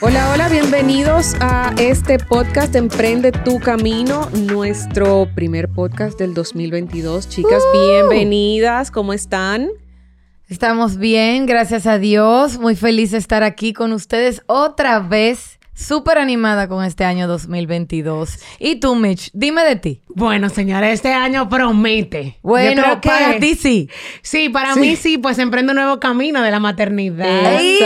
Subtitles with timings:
[0.00, 7.28] Hola, hola, bienvenidos a este podcast Emprende tu Camino, nuestro primer podcast del 2022.
[7.28, 9.68] Chicas, bienvenidas, ¿cómo están?
[10.48, 12.58] Estamos bien, gracias a Dios.
[12.58, 18.38] Muy feliz de estar aquí con ustedes otra vez súper animada con este año 2022.
[18.58, 19.30] ¿Y tú, Mitch?
[19.32, 20.00] Dime de ti.
[20.08, 22.38] Bueno, señora, este año promete.
[22.42, 23.88] Bueno, para ti sí.
[24.22, 27.60] Sí, para mí sí, pues emprendo un nuevo camino de la maternidad.
[27.60, 27.78] ¡Ey!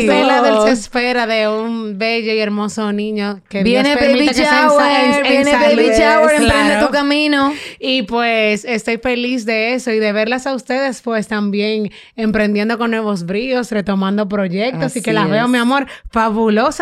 [0.00, 4.28] Estoy en la dulce espera de un bello y hermoso niño que Viene Dios Baby
[4.28, 5.52] que Shower, en- en viene.
[5.52, 6.86] Baby Shower, emprende Claro.
[6.86, 7.52] tu camino.
[7.78, 12.90] Y pues estoy feliz de eso y de verlas a ustedes pues también emprendiendo con
[12.90, 15.86] nuevos bríos, retomando proyectos Así y que las veo, mi amor,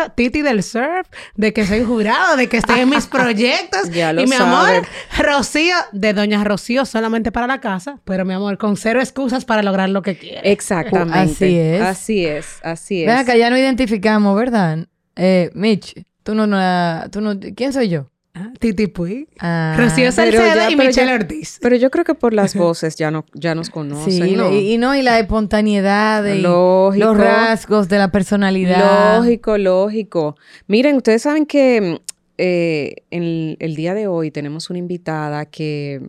[0.09, 3.89] Titi del surf, de que soy jurado, de que estoy en mis proyectos.
[3.91, 4.77] Ya lo y mi sabe.
[4.77, 4.87] amor,
[5.17, 9.63] Rocío, de Doña Rocío solamente para la casa, pero mi amor, con cero excusas para
[9.63, 10.51] lograr lo que quiere.
[10.51, 11.19] Exactamente.
[11.19, 11.81] Así es.
[11.81, 13.07] Así es, así es.
[13.07, 14.87] Ven acá, ya no identificamos, ¿verdad?
[15.15, 18.09] Eh, Mitch, tú no, no, tú no, ¿quién soy yo?
[18.33, 21.59] Ah, Titi Puig, Ah, Rocío Salcedo y Michelle Ortiz.
[21.61, 24.53] Pero yo creo que por las voces ya, no, ya nos conocen, Sí, ¿no?
[24.53, 27.05] y, y no, y la espontaneidad y Lógico.
[27.05, 29.17] los rasgos de la personalidad.
[29.17, 30.35] Lógico, lógico.
[30.67, 31.99] Miren, ustedes saben que
[32.37, 36.01] eh, el día de hoy tenemos una invitada que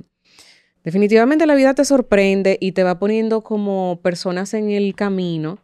[0.85, 5.59] definitivamente la vida te sorprende y te va poniendo como personas en el camino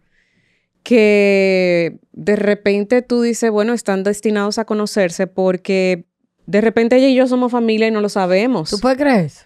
[0.83, 6.06] que de repente tú dices, bueno, están destinados a conocerse porque
[6.48, 8.70] de repente ella y yo somos familia y no lo sabemos.
[8.70, 9.42] ¿Tú puedes creer eso?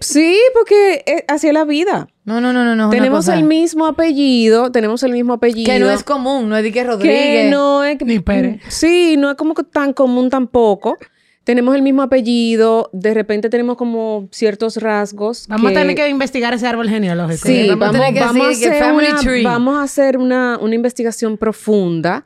[0.00, 2.08] Sí, porque eh, así es la vida.
[2.24, 5.70] No, no, no, no, Tenemos el mismo apellido, tenemos el mismo apellido.
[5.70, 7.44] Que no es común, no es de que Rodríguez.
[7.44, 8.00] Que no es...
[8.00, 8.62] Ni Pérez.
[8.68, 10.96] Sí, no es como que tan común tampoco.
[11.44, 15.46] Tenemos el mismo apellido, de repente tenemos como ciertos rasgos.
[15.48, 17.46] Vamos a tener que investigar ese árbol genealógico.
[17.46, 19.44] Sí, vamos a tener que vamos a decir que hacer family una, tree.
[19.44, 22.24] vamos a hacer una, una investigación profunda.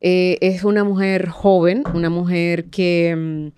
[0.00, 3.48] Eh, es una mujer joven, una mujer que mm,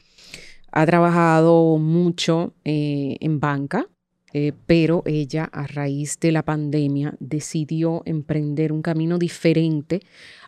[0.72, 3.86] ha trabajado mucho eh, en banca,
[4.32, 10.00] eh, pero ella a raíz de la pandemia decidió emprender un camino diferente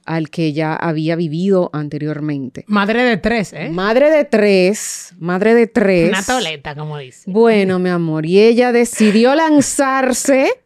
[0.04, 2.64] al que ya había vivido anteriormente.
[2.68, 3.70] Madre de tres, ¿eh?
[3.70, 6.08] Madre de tres, madre de tres.
[6.08, 7.30] Una toleta, como dice.
[7.30, 10.61] Bueno, mi amor, y ella decidió lanzarse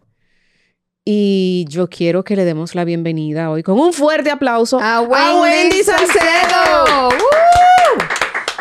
[1.08, 5.84] y yo quiero que le demos la bienvenida hoy con un fuerte aplauso A Wendy
[5.84, 7.10] Salcedo.
[7.10, 8.04] ¡Woo!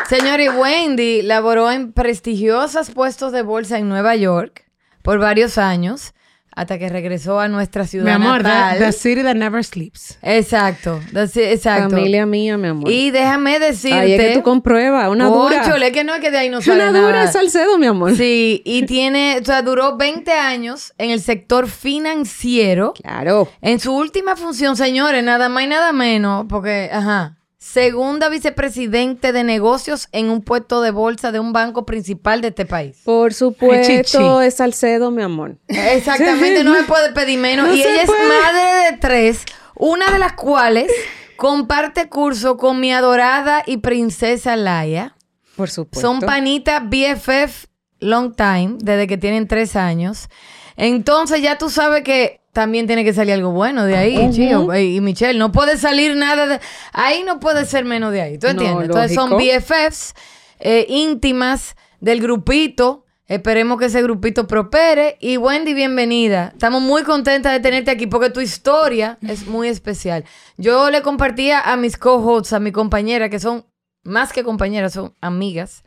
[0.08, 4.64] Señor, y Wendy laboró en prestigiosos puestos de bolsa en Nueva York
[5.02, 6.14] por varios años
[6.56, 8.78] hasta que regresó a nuestra ciudad Mi amor, natal.
[8.78, 10.18] the, the city that never sleeps.
[10.22, 11.90] Exacto, it, exacto.
[11.90, 12.90] Familia mía, mi amor.
[12.90, 13.98] Y déjame decirte...
[13.98, 15.60] Ahí es que tú compruebas, una dura.
[15.60, 17.24] Cónchole, que no es que de ahí no sale Una dura nada.
[17.24, 18.16] es Salcedo, mi amor.
[18.16, 22.94] Sí, y tiene, o sea, duró 20 años en el sector financiero.
[22.94, 23.48] Claro.
[23.60, 27.35] En su última función, señores, nada más y nada menos, porque, ajá,
[27.72, 32.64] segunda vicepresidente de negocios en un puesto de bolsa de un banco principal de este
[32.64, 32.98] país.
[33.04, 35.56] Por supuesto, es Salcedo, mi amor.
[35.68, 37.66] Exactamente, no se puede pedir menos.
[37.66, 38.22] No y ella puede.
[38.22, 39.44] es madre de tres,
[39.74, 40.90] una de las cuales
[41.36, 45.16] comparte curso con mi adorada y princesa Laia.
[45.56, 46.00] Por supuesto.
[46.00, 47.66] Son panitas BFF
[48.00, 50.28] long time, desde que tienen tres años.
[50.76, 54.74] Entonces ya tú sabes que también tiene que salir algo bueno de ahí, chío.
[54.76, 56.60] Y Michelle, no puede salir nada de...
[56.92, 58.86] Ahí no puede ser menos de ahí, ¿tú No, entiendes?
[58.86, 59.30] Entonces son.
[59.36, 60.14] BFFs
[60.60, 63.04] eh, íntimas del grupito.
[63.28, 65.16] Esperemos que ese grupito prospere.
[65.20, 66.50] Y Wendy, bienvenida.
[66.54, 70.24] Estamos muy contentas de tenerte aquí porque tu historia es muy especial.
[70.56, 73.66] Yo le compartía a mis co-hosts, a mi compañera, que son
[74.04, 75.82] más que compañeras, son amigas.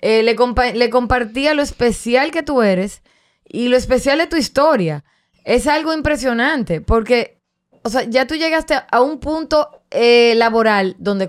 [0.00, 3.02] Eh, le, compa- le compartía lo especial que tú eres
[3.48, 5.04] y lo especial de tu historia.
[5.44, 7.40] Es algo impresionante porque,
[7.82, 11.28] o sea, ya tú llegaste a un punto eh, laboral donde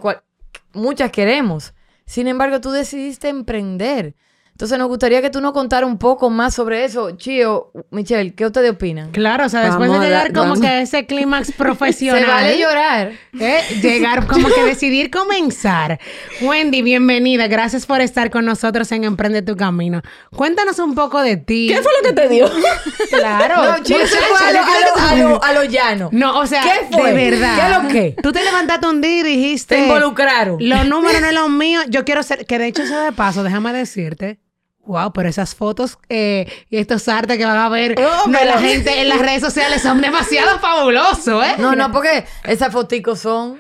[0.74, 1.74] muchas queremos.
[2.06, 4.16] Sin embargo, tú decidiste emprender.
[4.60, 7.12] Entonces, nos gustaría que tú nos contara un poco más sobre eso.
[7.12, 9.10] Chío, Michelle, ¿qué ustedes opinan?
[9.12, 10.60] Claro, o sea, después Vamos de a llegar dar- como vamos.
[10.60, 12.20] que a ese clímax profesional.
[12.26, 13.12] Se vale llorar.
[13.40, 13.62] ¿eh?
[13.82, 15.98] Llegar como que decidir comenzar.
[16.42, 17.48] Wendy, bienvenida.
[17.48, 20.02] Gracias por estar con nosotros en Emprende tu Camino.
[20.36, 21.68] Cuéntanos un poco de ti.
[21.74, 22.50] ¿Qué fue lo que te dio?
[23.12, 23.64] Claro.
[23.64, 26.10] No, Chío se fue a lo, a lo- a lo- a lo llano.
[26.12, 27.14] No, o sea, ¿Qué fue?
[27.14, 27.56] de verdad.
[27.56, 28.22] ¿Qué es lo que?
[28.22, 29.76] Tú te levantaste un día y dijiste.
[29.78, 30.58] Te involucraron.
[30.60, 31.86] Los números no son los míos.
[31.88, 32.46] Yo quiero ser.
[32.46, 34.38] Que de hecho, eso de paso, déjame decirte.
[34.86, 38.58] Wow, pero esas fotos eh, y estos artes que van a ver No, de la
[38.60, 41.56] gente en las redes sociales son demasiado fabulosos, ¿eh?
[41.60, 43.60] No, no, porque esas foticos son...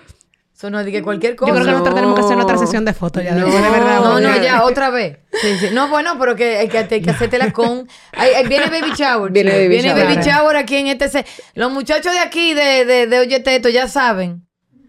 [0.55, 1.53] Eso no dije cualquier Yo cosa.
[1.53, 3.31] creo que nosotros tenemos que hacer otra sesión de fotos ya.
[3.33, 3.45] No.
[3.45, 3.99] de verdad.
[4.01, 5.19] No, no, ya, otra vez.
[5.41, 5.67] Sí, sí.
[5.71, 7.87] No, bueno, pero que hay que, hay que hacértela con.
[8.11, 9.31] Ay, ay, viene Baby Shower.
[9.31, 10.05] Viene baby viene shower.
[10.05, 11.07] Baby Shower aquí en este.
[11.07, 14.45] se- Los muchachos de aquí, de, de, de Oye Teto, ya saben.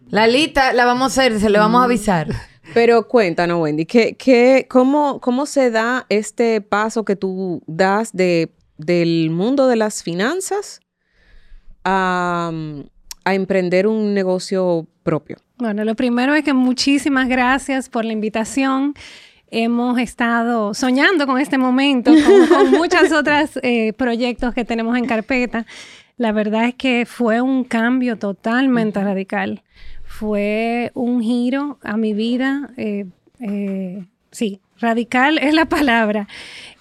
[0.08, 2.26] La lista la vamos a hacer, se le vamos a avisar.
[2.72, 8.52] Pero cuéntanos, Wendy, ¿qué, qué, cómo, ¿cómo se da este paso que tú das de,
[8.78, 10.80] del mundo de las finanzas
[11.84, 12.52] a,
[13.24, 15.38] a emprender un negocio propio?
[15.58, 18.94] Bueno, lo primero es que muchísimas gracias por la invitación.
[19.50, 23.58] Hemos estado soñando con este momento, con, con muchos otros
[23.96, 25.66] proyectos que tenemos en carpeta.
[26.16, 29.62] La verdad es que fue un cambio totalmente radical.
[30.24, 32.68] Fue un giro a mi vida.
[32.76, 33.06] eh,
[33.40, 36.28] eh, sí, radical es la palabra.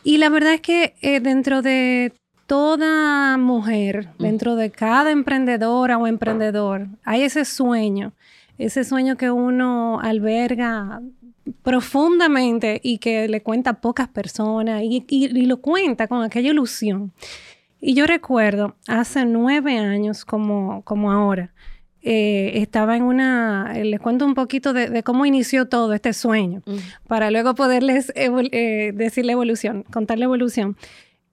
[0.03, 2.11] Y la verdad es que eh, dentro de
[2.47, 8.11] toda mujer, dentro de cada emprendedora o emprendedor, hay ese sueño,
[8.57, 10.99] ese sueño que uno alberga
[11.63, 16.49] profundamente y que le cuenta a pocas personas y, y- y lo cuenta con aquella
[16.49, 17.13] ilusión.
[17.79, 21.53] Y yo recuerdo hace nueve años, como, como ahora,
[22.01, 26.13] eh, estaba en una, eh, les cuento un poquito de, de cómo inició todo este
[26.13, 26.61] sueño,
[27.07, 30.77] para luego poderles evol- eh, decir la evolución, contar la evolución.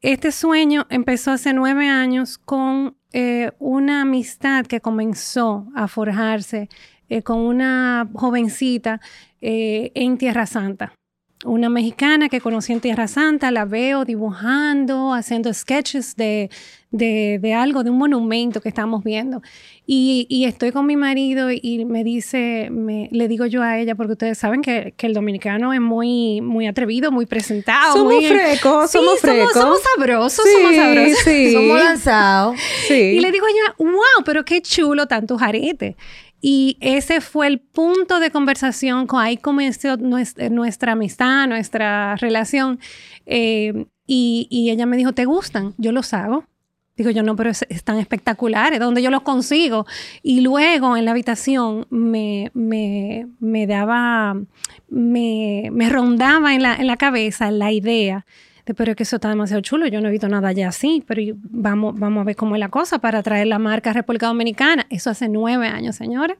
[0.02, 6.68] Este sueño empezó hace nueve años con eh, una amistad que comenzó a forjarse
[7.22, 9.00] con una jovencita
[9.40, 10.92] en Tierra Santa.
[11.44, 16.48] Una mexicana que conocí en Tierra Santa, la veo dibujando, haciendo sketches de,
[16.90, 19.42] de, de algo, de un monumento que estamos viendo.
[19.86, 23.94] Y, y estoy con mi marido y me dice, me, le digo yo a ella,
[23.94, 27.92] porque ustedes saben que, que el dominicano es muy, muy atrevido, muy presentado.
[27.92, 29.52] somos muy, frecos, Sí, somos frecos.
[29.52, 31.18] somos sabrosos, Sí, somos sabrosos.
[31.22, 31.52] sí.
[31.52, 32.56] Somos lanzados.
[32.88, 32.94] Sí.
[32.94, 35.96] Y le digo a ella, wow, pero qué chulo tantos aretes.
[36.40, 42.78] Y ese fue el punto de conversación, con ahí comenzó nuestra, amistad, nuestra relación.
[43.24, 45.74] Eh, y, ella me dijo, ¿te gustan?
[45.78, 46.44] Yo los hago.
[46.96, 49.84] Digo yo, no, pero es- están espectaculares, ¿dónde yo los consigo?
[50.22, 54.34] Y luego en la habitación me, me, me daba,
[54.88, 59.16] me, me rondaba en la, en la cabeza la idea de, pero es que eso
[59.16, 62.36] está demasiado chulo, yo no he visto nada ya así, pero vamos, vamos a ver
[62.36, 64.86] cómo es la cosa para traer la marca a República Dominicana.
[64.90, 66.36] Eso hace nueve años, señores.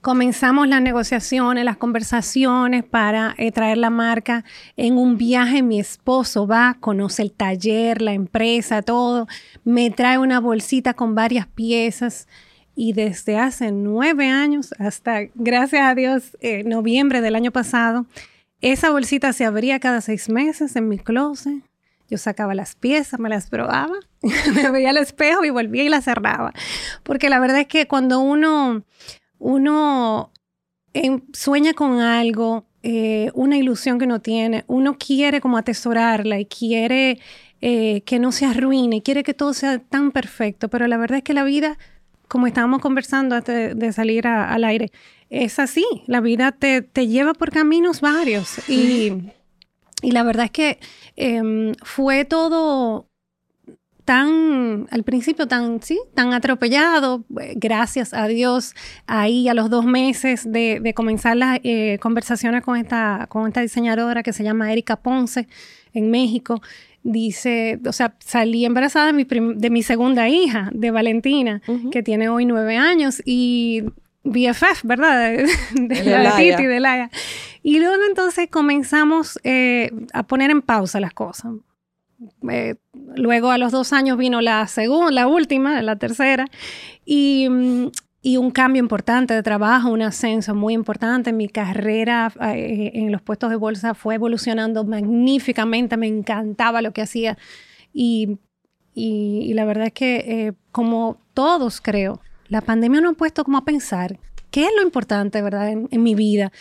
[0.00, 4.44] Comenzamos las negociaciones, las conversaciones para eh, traer la marca.
[4.78, 9.28] En un viaje mi esposo va, conoce el taller, la empresa, todo.
[9.62, 12.28] Me trae una bolsita con varias piezas
[12.74, 18.06] y desde hace nueve años hasta, gracias a Dios, eh, noviembre del año pasado,
[18.60, 21.62] esa bolsita se abría cada seis meses en mi closet.
[22.08, 23.94] Yo sacaba las piezas, me las probaba,
[24.54, 26.52] me veía al espejo y volvía y las cerraba.
[27.02, 28.84] Porque la verdad es que cuando uno,
[29.38, 30.32] uno
[31.32, 37.20] sueña con algo, eh, una ilusión que uno tiene, uno quiere como atesorarla y quiere
[37.60, 41.24] eh, que no se arruine, quiere que todo sea tan perfecto, pero la verdad es
[41.24, 41.78] que la vida,
[42.26, 44.90] como estábamos conversando antes de, salir al aire,
[45.30, 49.30] es así, la vida te, te lleva por caminos varios y,
[50.02, 50.78] y la verdad es que
[51.16, 53.06] em, fue todo
[54.04, 58.74] tan, al principio tan, sí, tan atropellado, gracias a Dios,
[59.06, 63.60] ahí a los dos meses de, de comenzar las eh, conversaciones con esta, con esta
[63.60, 65.46] diseñadora que se llama Erika Ponce
[65.92, 66.60] en México,
[67.04, 72.28] dice, o sea, salí embarazada de mi, de mi segunda hija, de Valentina, que tiene
[72.28, 73.84] hoy nueve años y
[74.24, 75.30] BFF, ¿verdad?
[75.30, 76.36] De, de De la.
[76.36, 77.10] Titi, de Laia.
[77.62, 81.52] Y luego entonces comenzamos eh, a poner en pausa las cosas.
[82.50, 82.74] Eh,
[83.16, 86.46] luego a los dos años vino la segunda, la última, la tercera,
[87.04, 87.86] y, mm,
[88.22, 91.32] y un cambio importante de trabajo, un ascenso muy importante.
[91.32, 97.00] Mi carrera eh, en los puestos de bolsa fue evolucionando magníficamente, me encantaba lo que
[97.02, 97.38] hacía.
[97.94, 98.38] Y,
[98.94, 102.20] y- y la verdad es que, como todos creo,
[102.50, 104.18] la pandemia nos ha puesto como a pensar
[104.50, 106.52] qué es lo importante, ¿verdad?, en, mi vida.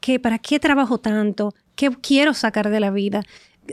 [0.00, 1.54] ¿Qué, ¿Para qué trabajo tanto?
[1.74, 3.22] ¿Qué quiero sacar de la vida?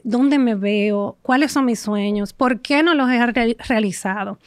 [0.03, 1.17] ¿Dónde me veo?
[1.21, 2.33] ¿Cuáles son mis sueños?
[2.33, 4.39] ¿Por qué no los he re- realizado?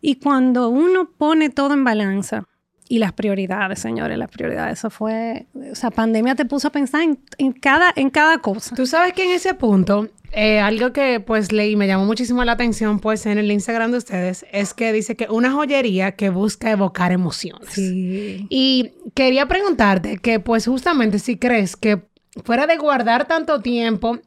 [0.00, 2.44] Y cuando uno pone todo en balanza,
[2.90, 7.02] y las prioridades, señores, las prioridades, eso fue, o sea, pandemia te puso a pensar
[7.02, 8.74] en, en cada, en cada cosa.
[8.74, 12.52] Tú sabes que en ese punto, eh, algo que pues leí me llamó muchísimo la
[12.52, 16.70] atención pues en el Instagram de ustedes es que dice que una joyería que busca
[16.70, 17.70] evocar emociones.
[17.70, 18.46] Sí.
[18.50, 22.02] Y quería preguntarte que pues justamente si crees que
[22.44, 24.18] fuera de guardar tanto tiempo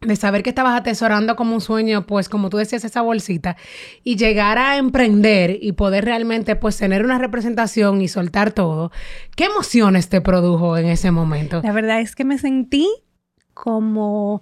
[0.00, 3.56] de saber que estabas atesorando como un sueño, pues como tú decías, esa bolsita,
[4.02, 8.92] y llegar a emprender y poder realmente pues tener una representación y soltar todo,
[9.36, 11.60] ¿qué emociones te produjo en ese momento?
[11.62, 12.88] La verdad es que me sentí
[13.52, 14.40] como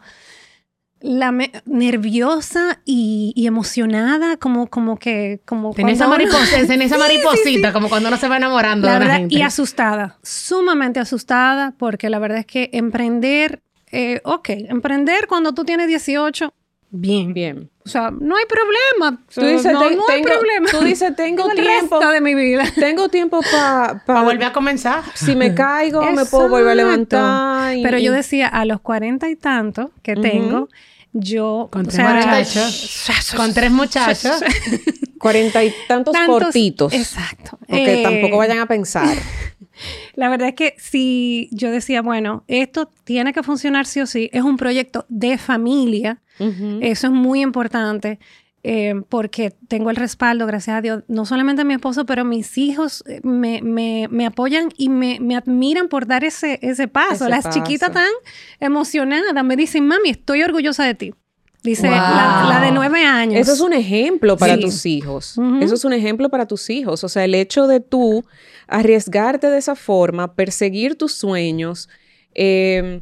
[1.00, 5.40] la me- nerviosa y, y emocionada, como, como que...
[5.44, 7.72] Como Tenía esa, cuando uno- mariposa, tenía esa Sí, sí, mariposita, sí.
[7.72, 9.34] como cuando uno se va enamorando La de verdad, gente.
[9.36, 13.62] y asustada, sumamente asustada, porque la verdad es que emprender,
[13.92, 16.52] eh, ok, emprender cuando tú tienes 18,
[16.90, 17.32] bien.
[17.34, 17.70] Bien.
[17.84, 19.22] O sea, no hay problema.
[19.34, 20.68] Tú dices, no, "Ten- no hay tengo- problema.
[20.70, 21.98] tú dices, tengo el tiempo.
[21.98, 22.64] resto de mi vida.
[22.74, 24.02] Tengo tiempo para...
[24.04, 25.02] Para volver a comenzar.
[25.14, 27.76] Si me caigo, me puedo volver a levantar.
[27.76, 30.68] y- Pero yo decía, a los cuarenta y tantos que tengo,
[31.14, 31.68] yo...
[31.72, 33.34] Con o tres sea, muchachos.
[33.36, 34.40] Con tres muchachos.
[35.18, 36.92] Cuarenta y tantos, tantos- cortitos.
[36.92, 37.58] Exacto.
[37.66, 39.08] Porque Eh, tampoco vayan a pensar.
[40.14, 44.28] La verdad es que si yo decía, bueno, esto tiene que funcionar sí o sí,
[44.32, 48.18] es un proyecto de familia, Eso es muy importante.
[48.64, 53.04] eh, porque tengo el respaldo, gracias a Dios, no solamente mi esposo, pero mis hijos
[53.06, 57.24] eh, me, me- me apoyan y me, me admiran por dar ese, ese paso.
[57.24, 57.60] Ese Las paso.
[57.60, 58.10] chiquitas tan
[58.58, 61.14] emocionadas me dicen, mami, estoy orgullosa de ti.
[61.62, 61.96] Dice Wow.
[61.96, 63.40] la, la de nueve años.
[63.40, 64.60] Eso es un ejemplo para Sí.
[64.60, 65.38] tus hijos.
[65.60, 67.04] Eso es un ejemplo para tus hijos.
[67.04, 68.24] O sea, el hecho de tú
[68.66, 71.88] arriesgarte de esa forma, perseguir tus sueños,
[72.34, 73.00] eh,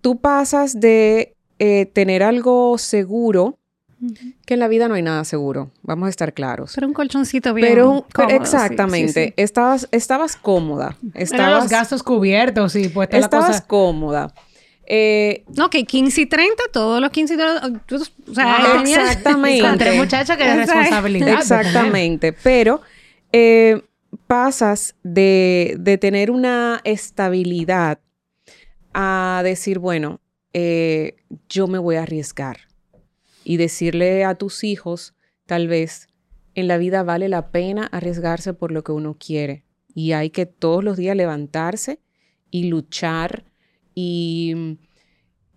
[0.00, 3.58] tú pasas de eh, tener algo seguro,
[4.46, 6.72] que en la vida no hay nada seguro, vamos a estar claros.
[6.74, 7.68] Pero un colchoncito bien.
[7.68, 9.34] Pero, cómodo, exactamente, sí, sí.
[9.36, 13.66] Estabas, estabas cómoda, Eran los estabas, gastos cubiertos y pues toda la estabas cosa.
[13.66, 14.34] cómoda.
[14.90, 17.82] Eh, No, que 15 y 30, todos los 15 y 30.
[17.86, 17.96] tú-
[18.30, 19.60] O sea, Ah, exactamente.
[19.68, 21.26] Con tres que responsabilidad.
[21.26, 21.38] de tener.
[21.40, 22.80] Exactamente, pero
[23.32, 23.82] eh,
[24.28, 27.98] pasas de, de tener una estabilidad
[28.94, 30.20] a decir, bueno,
[30.60, 31.14] eh,
[31.48, 32.62] yo me voy a arriesgar
[33.44, 35.14] y decirle a tus hijos,
[35.46, 36.08] tal vez,
[36.56, 39.62] en la vida vale la pena arriesgarse por lo que uno quiere.
[39.94, 42.00] Y hay que todos los días levantarse
[42.50, 43.44] y luchar
[43.94, 44.78] y,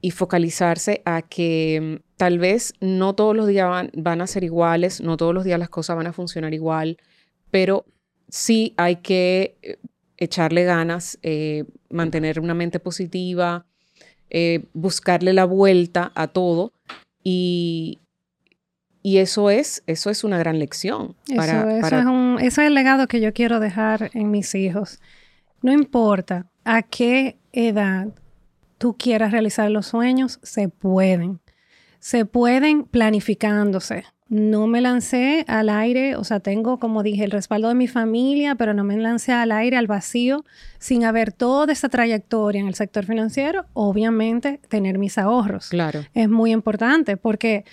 [0.02, 4.44] y focalizarse a que mm, tal vez no todos los días van, van a ser
[4.44, 6.98] iguales, no todos los días las cosas van a funcionar igual,
[7.50, 7.86] pero
[8.30, 9.80] sí hay que eh,
[10.18, 13.66] echarle ganas, eh, mantener una mente positiva,
[14.32, 16.72] eh, buscarle la vuelta a todo
[17.24, 18.00] y,
[19.04, 21.16] y eso es, eso es una gran lección.
[21.28, 24.32] Eso, para, eso para- es un, eso es el legado que yo quiero dejar en
[24.32, 25.00] mis hijos.
[25.62, 28.08] No importa a qué edad
[28.78, 31.40] tú quieras realizar los sueños, se pueden.
[32.00, 34.06] Se pueden planificándose.
[34.34, 38.56] No me lancé al aire, o sea, tengo, como dije, el respaldo de mi familia,
[38.56, 40.46] pero no me lancé al aire, al vacío,
[40.80, 43.66] sin haber toda esa trayectoria en el sector financiero.
[43.74, 45.68] Obviamente, tener mis ahorros.
[45.68, 47.66] Claro, Es muy importante porque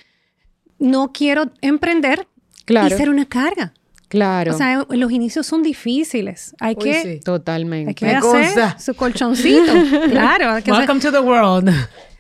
[0.80, 2.26] no quiero emprender
[2.64, 3.72] claro, y ser una carga.
[4.08, 6.56] claro, O sea, los inicios son difíciles.
[6.58, 7.20] Hay Uy, que, sí.
[7.24, 7.90] totalmente.
[7.90, 9.72] hay que Me hacer su colchoncito.
[10.10, 11.70] claro, hacer- Welcome to the world.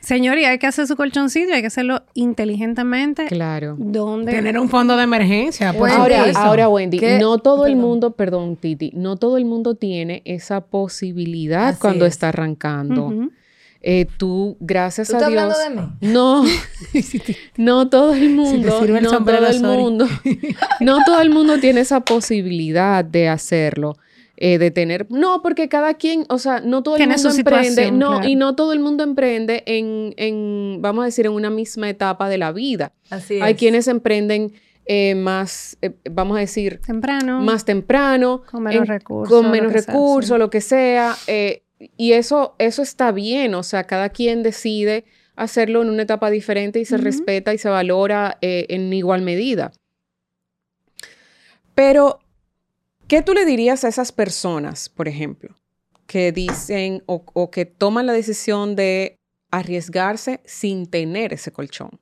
[0.08, 3.26] Señor, y hay que hacer su colchoncito y hay que hacerlo inteligentemente.
[3.26, 3.76] Claro.
[3.78, 5.74] Donde Tener un fondo de emergencia.
[5.74, 7.18] Por Ahora, ahora, Wendy, ¿Qué?
[7.18, 12.06] no todo el mundo, perdón, Titi, no todo el mundo tiene esa posibilidad Así cuando
[12.06, 12.14] es.
[12.14, 13.12] está arrancando.
[13.80, 15.42] Eh, tú, gracias ¿Tú a estás Dios.
[15.42, 16.12] hablando de mí?
[16.12, 16.44] No,
[17.58, 19.82] no todo el mundo, sirve el no sombrero, todo el sorry.
[19.82, 20.08] mundo,
[20.80, 23.96] no todo el mundo tiene esa posibilidad de hacerlo.
[24.40, 27.90] Eh, de tener, no, porque cada quien, o sea, no todo el Tiene mundo emprende,
[27.90, 28.28] no, claro.
[28.28, 32.28] y no todo el mundo emprende en, en, vamos a decir, en una misma etapa
[32.28, 32.92] de la vida.
[33.10, 33.58] Así Hay es.
[33.58, 34.52] quienes emprenden
[34.86, 37.40] eh, más, eh, vamos a decir, temprano.
[37.42, 40.38] más temprano, Con menos en- recursos, con lo menos sea, recursos, sí.
[40.38, 41.14] lo que sea.
[41.26, 41.62] eh,
[41.96, 45.04] y eso, eso está bien, o sea, cada quien decide
[45.36, 47.04] hacerlo en una etapa diferente y se Ujú.
[47.04, 49.70] respeta y se valora eh, en igual medida.
[51.74, 52.20] Pero,
[53.08, 55.54] ¿qué tú le dirías a esas personas, por ejemplo,
[56.06, 59.16] que dicen o, o que toman la decisión de
[59.50, 61.98] arriesgarse sin tener ese colchón?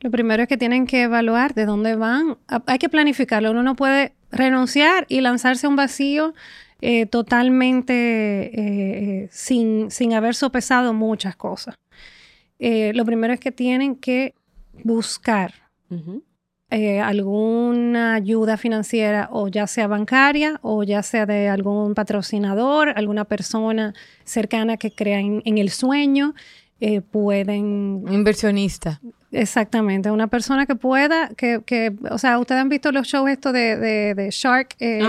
[0.00, 2.38] Lo primero es que tienen que evaluar de dónde van.
[2.66, 3.50] Hay que planificarlo.
[3.50, 6.34] Uno no puede renunciar y lanzarse a un vacío
[6.80, 11.74] eh, totalmente eh, eh, sin, sin haber sopesado muchas cosas.
[12.60, 14.34] Eh, lo primero es que tienen que
[14.84, 15.54] buscar.
[16.70, 23.24] Eh, alguna ayuda financiera o ya sea bancaria o ya sea de algún patrocinador, alguna
[23.24, 23.94] persona
[24.24, 26.34] cercana que crea en, en el sueño.
[26.80, 29.00] eh, pueden Un inversionista.
[29.32, 33.52] Exactamente, una persona que pueda, que, que o sea, ustedes han visto los shows estos
[33.52, 35.02] de, de, de Shark, eh,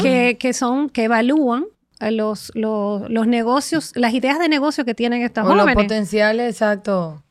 [0.00, 1.64] que, que son, que evalúan
[2.00, 5.84] los, los, los negocios, las ideas de negocio que tienen estas O los jóvenes.
[5.84, 7.22] potenciales, exacto.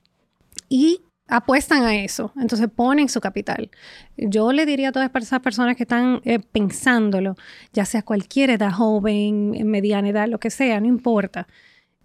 [0.69, 3.69] y apuestan a eso, entonces ponen su capital.
[4.17, 7.35] Yo le diría a todas esas personas que están eh, pensándolo,
[7.73, 11.47] ya sea cualquier edad, joven, mediana edad, lo que sea, no importa.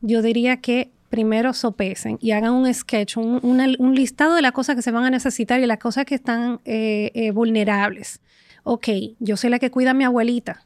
[0.01, 4.83] Yo diría que primero sopesen y hagan un sketch, un, listado de las cosas que
[4.83, 8.21] se van a necesitar y las cosas que están eh, eh, vulnerables.
[8.65, 8.89] Ok,
[9.19, 10.65] yo soy la que cuida a mi abuelita.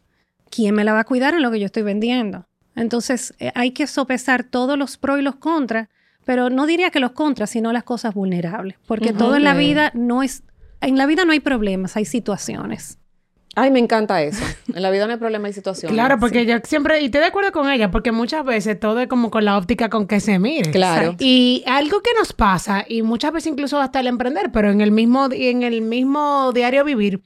[0.50, 2.46] ¿Quién me la va a cuidar en lo que yo estoy vendiendo?
[2.76, 5.88] Entonces, hay que sopesar todos los pros y los contras,
[6.26, 9.92] pero no diría que los contras, sino las cosas vulnerables, porque todo en la vida
[9.94, 10.42] no es,
[10.80, 12.98] en la vida no hay problemas, hay situaciones.
[13.54, 14.44] Ay, me encanta eso.
[14.74, 15.94] En la vida no hay problema, hay situaciones.
[15.94, 19.06] Claro, porque yo siempre, y estoy de acuerdo con ella, porque muchas veces todo es
[19.06, 20.72] como con la óptica con que se mire.
[20.72, 21.14] Claro.
[21.20, 24.90] Y algo que nos pasa, y muchas veces incluso hasta el emprender, pero en el
[24.90, 27.22] mismo, en el mismo diario vivir,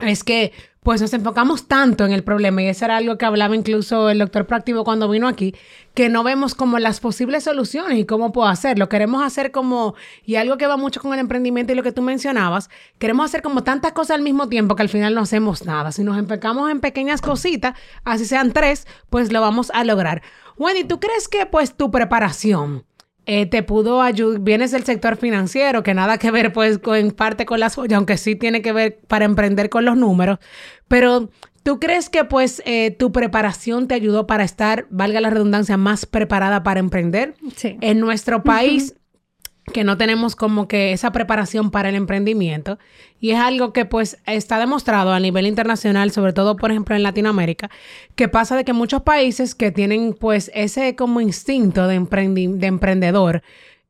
[0.00, 0.52] es que
[0.86, 4.20] pues nos enfocamos tanto en el problema, y eso era algo que hablaba incluso el
[4.20, 5.52] doctor Proactivo cuando vino aquí,
[5.94, 8.88] que no vemos como las posibles soluciones y cómo puedo hacerlo.
[8.88, 12.02] Queremos hacer como, y algo que va mucho con el emprendimiento y lo que tú
[12.02, 15.90] mencionabas, queremos hacer como tantas cosas al mismo tiempo que al final no hacemos nada.
[15.90, 20.22] Si nos enfocamos en pequeñas cositas, así sean tres, pues lo vamos a lograr.
[20.56, 22.84] Wendy, ¿tú crees que pues tu preparación
[23.26, 27.10] eh, te pudo ayudar, vienes del sector financiero, que nada que ver pues con, en
[27.10, 30.38] parte con las joyas, aunque sí tiene que ver para emprender con los números,
[30.86, 31.28] pero
[31.64, 36.06] ¿tú crees que pues eh, tu preparación te ayudó para estar, valga la redundancia, más
[36.06, 37.34] preparada para emprender?
[37.56, 37.76] Sí.
[37.80, 38.94] En nuestro país,
[39.72, 42.78] que no tenemos como que esa preparación para el emprendimiento,
[43.20, 47.02] y es algo que pues está demostrado a nivel internacional, sobre todo por ejemplo en
[47.02, 47.70] Latinoamérica,
[48.14, 53.42] que pasa de que muchos países que tienen pues ese como instinto de, de emprendedor,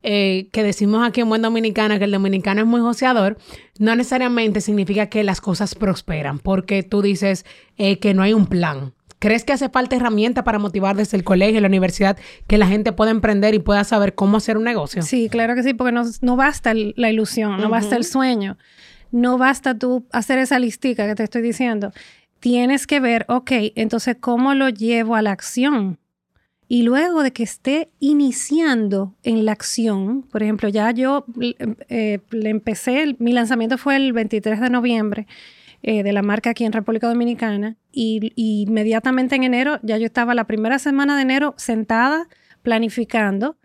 [0.03, 3.39] eh, que decimos aquí en Buen Dominicana que el dominicano es muy joseador,
[3.79, 7.45] no necesariamente significa que las cosas prosperan, porque tú dices
[7.77, 8.96] eh, que no hay un plan.
[9.19, 12.67] ¿Crees que hace falta herramienta para motivar desde el colegio y la universidad que la
[12.67, 15.03] gente pueda emprender y pueda saber cómo hacer un negocio?
[15.03, 18.59] Sí, claro que sí, porque no, no basta el- la ilusión, no basta el sueño,
[19.11, 21.93] no basta tú hacer esa listica que te estoy diciendo.
[22.41, 25.99] Tienes que ver, ok, entonces, ¿cómo lo llevo a la acción?
[26.69, 31.25] Y luego de que esté iniciando en la acción, por ejemplo, ya yo
[31.89, 35.27] eh, le empecé, mi lanzamiento fue el 23 de noviembre
[35.83, 40.07] eh, de la marca aquí en República Dominicana y, y inmediatamente en enero, ya yo
[40.07, 42.27] estaba la primera semana de enero sentada
[42.63, 43.57] planificando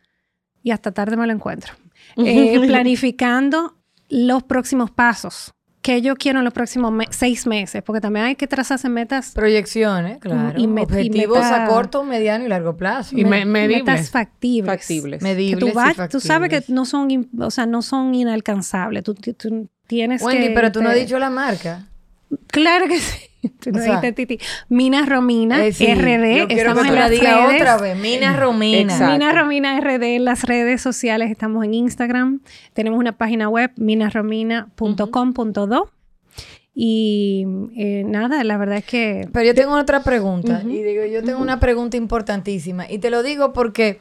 [0.64, 1.74] y hasta tarde me lo encuentro.
[2.18, 3.78] Eh, planificando
[4.10, 8.36] los próximos pasos que yo quiero en los próximos me- seis meses, porque también hay
[8.36, 10.60] que trazarse metas, Proyecciones, claro.
[10.60, 13.18] Y Objetivos meta- a corto, mediano y largo plazo.
[13.18, 14.10] Y me- metas medibles.
[14.12, 14.72] factibles.
[14.80, 15.20] Factibles.
[15.20, 19.04] Que Medibles tú, y vas- tú sabes que no son, o sea, no son inalcanzables.
[19.04, 19.16] Tú,
[19.88, 20.54] tienes Wendy, que...
[20.54, 21.88] pero tú no has dicho la marca.
[22.48, 23.28] Claro que sí.
[23.60, 24.40] Tú no O sea, dijiste Titi.
[24.70, 26.52] Mina Romina, Eh, sí, RD.
[26.52, 27.24] Estamos en las redes.
[27.56, 27.98] otra vez.
[27.98, 28.94] Mina Romina.
[28.94, 29.14] Exacto.
[29.14, 31.32] Mina Romina RD en las redes sociales.
[31.32, 32.42] Estamos en Instagram.
[32.74, 35.92] Tenemos una página web, minaromina.com.do.
[36.74, 39.28] Y eh, nada, la verdad es que...
[39.34, 40.62] Pero yo tengo otra pregunta.
[40.64, 42.90] Y digo, yo tengo una pregunta importantísima.
[42.90, 44.00] Y te lo digo porque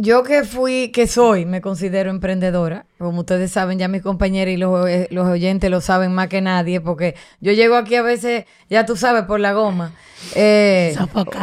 [0.00, 2.86] yo que fui, que soy, me considero emprendedora.
[2.98, 6.40] Como ustedes saben, ya mis compañeros y los, eh, los oyentes lo saben más que
[6.40, 6.80] nadie.
[6.80, 9.92] Porque yo llego aquí a veces, ya tú sabes, por la goma.
[10.34, 10.94] Eh,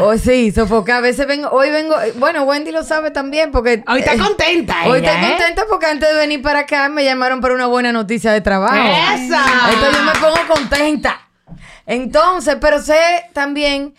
[0.01, 0.97] o- sí, sofocar.
[0.97, 3.83] A veces vengo, hoy vengo, bueno, Wendy lo sabe también porque...
[3.87, 5.35] Hoy está eh, contenta Hoy ella, estoy ¿eh?
[5.37, 8.75] contenta porque antes de venir para acá me llamaron para una buena noticia de trabajo.
[8.75, 9.43] ¡Esa!
[9.73, 11.21] Entonces yo me pongo contenta.
[11.85, 12.99] Entonces, pero sé
[13.33, 13.95] también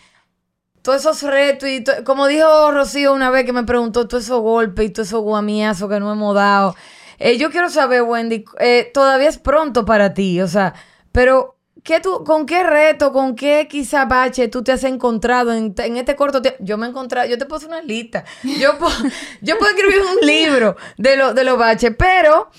[0.83, 4.41] todos esos retos y to- como dijo Rocío una vez que me preguntó todos esos
[4.41, 6.75] golpes y todos esos guamiazos que no hemos dado.
[7.19, 10.75] Eh, yo quiero saber, Wendy, eh, todavía es pronto para ti, o sea,
[11.11, 15.75] pero ¿qué tú, ¿con qué reto, con qué quizá bache tú te has encontrado en,
[15.79, 16.59] en este corto tiempo?
[16.63, 18.25] Yo me he encontrado, yo te puse una lista,
[18.61, 18.95] yo, puedo-
[19.43, 22.51] yo puedo escribir un libro de, lo, de los baches, pero...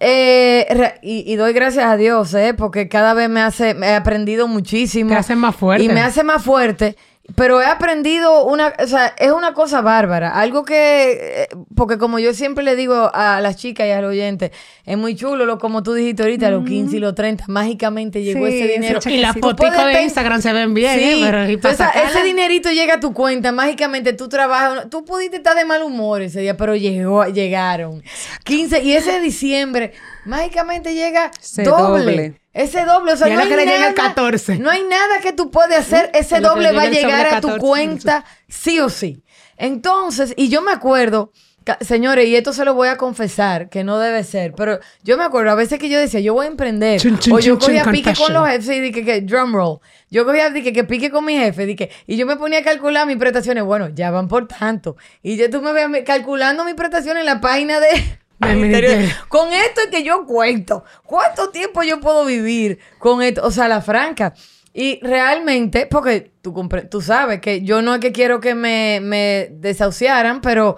[0.00, 2.54] eh, y, y doy gracias a Dios, ¿eh?
[2.54, 5.10] porque cada vez me hace, me he aprendido muchísimo.
[5.10, 5.84] Te hace más fuerte.
[5.84, 6.96] Y me hace más fuerte.
[7.34, 10.30] Pero he aprendido una, o sea, es una cosa bárbara.
[10.30, 14.50] Algo que, eh, porque como yo siempre le digo a las chicas y al oyente,
[14.84, 18.46] es muy chulo, lo, como tú dijiste ahorita, los 15 y los 30, mágicamente llegó
[18.46, 19.00] Sí, ese dinero.
[19.06, 21.26] Y las fotos de Instagram se ven bien, Sí, ¿eh?
[21.26, 25.36] Pero y para entonces, ese dinerito llega a tu cuenta, mágicamente tú trabajas, tú pudiste
[25.36, 28.02] estar de mal humor ese día, pero llegó, llegaron.
[28.44, 29.92] 15, y ese diciembre,
[30.24, 31.30] mágicamente llega
[31.62, 32.40] doble.
[32.58, 34.58] Ese doble, o sea, Y a no hay que nada, el 14.
[34.58, 37.46] no hay nada que tú puedes hacer, ese doble le va a llegar a tu
[37.46, 37.60] 14.
[37.60, 39.22] cuenta sí o sí.
[39.56, 41.32] Entonces, y yo me acuerdo,
[41.80, 45.22] señores, y esto se lo voy a confesar, que no debe ser, pero yo me
[45.22, 47.60] acuerdo a veces que yo decía, yo voy a emprender, Chun, chun, o yo chun,
[47.60, 49.78] chun, cogía pique con los jefes y dije que drum roll,
[50.10, 53.06] yo cogía dije, que pique con mi jefe, dije, y yo me ponía a calcular
[53.06, 57.20] mis prestaciones, bueno, ya van por tanto, y yo tú me ves calculando mis prestaciones
[57.20, 58.18] en la página de...
[58.40, 59.24] Del Ministerio de- ministerio.
[59.28, 60.84] Con esto es que yo cuento.
[61.04, 63.44] ¿Cuánto tiempo yo puedo vivir con esto?
[63.44, 64.34] O sea, la franca.
[64.72, 66.54] Y realmente, porque tú,
[66.90, 70.76] tú sabes que yo no es que quiero que me, me desahuciaran, pero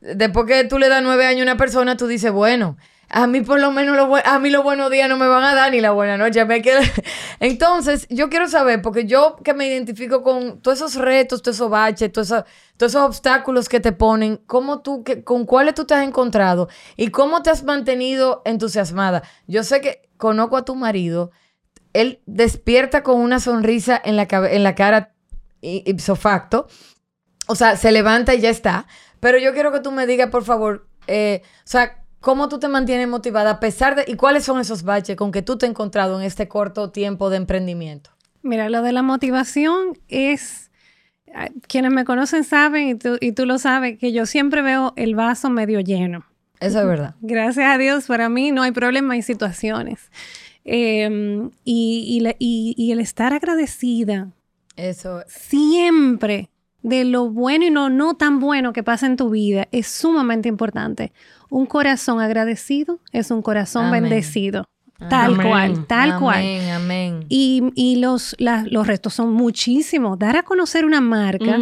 [0.00, 2.76] después que tú le das nueve años a una persona, tú dices, bueno,
[3.08, 5.54] a mí por lo menos lo a mí los buenos días no me van a
[5.54, 6.44] dar ni la buena noche.
[6.44, 6.62] Me
[7.40, 11.70] Entonces, yo quiero saber, porque yo que me identifico con todos esos retos, todos esos
[11.70, 12.44] baches, todos
[12.78, 17.08] esos, obstáculos que te ponen, ¿cómo tú, que, con cuáles tú te has encontrado y
[17.08, 19.22] cómo te has mantenido entusiasmada?
[19.46, 21.30] Yo sé que conozco a tu marido,
[21.92, 25.12] él despierta con una sonrisa en la, en la cara
[25.60, 26.66] ipso facto.
[27.46, 28.86] O sea, se levanta y ya está.
[29.20, 32.68] Pero yo quiero que tú me digas, por favor, eh, o sea, cómo tú te
[32.68, 34.04] mantienes motivada a pesar de...
[34.06, 37.30] ¿Y cuáles son esos baches con que tú te has encontrado en este corto tiempo
[37.30, 38.10] de emprendimiento?
[38.42, 40.70] Mira, lo de la motivación es,
[41.34, 44.92] ah, quienes me conocen saben y tú, y tú lo sabes, que yo siempre veo
[44.96, 46.24] el vaso medio lleno.
[46.60, 47.14] Eso es verdad.
[47.20, 50.10] Gracias a Dios, para mí no hay problema, hay situaciones.
[50.64, 54.32] Eh, y, y la- y- y el estar agradecida
[54.74, 55.22] Eso.
[55.28, 56.50] siempre
[56.82, 60.48] de lo bueno y lo no tan bueno que pasa en tu vida es sumamente
[60.48, 61.12] importante.
[61.50, 64.02] Un corazón agradecido es un corazón Amén.
[64.02, 64.64] bendecido.
[65.10, 65.46] Tal Amén.
[65.48, 66.70] cual, tal amén, cual.
[66.74, 70.18] Amén, Y, y los, la- los retos son muchísimos.
[70.18, 71.58] Dar a conocer una marca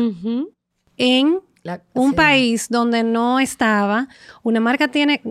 [0.97, 2.17] en La- un sí.
[2.17, 4.09] país donde no estaba,
[4.43, 5.23] una marca tiene,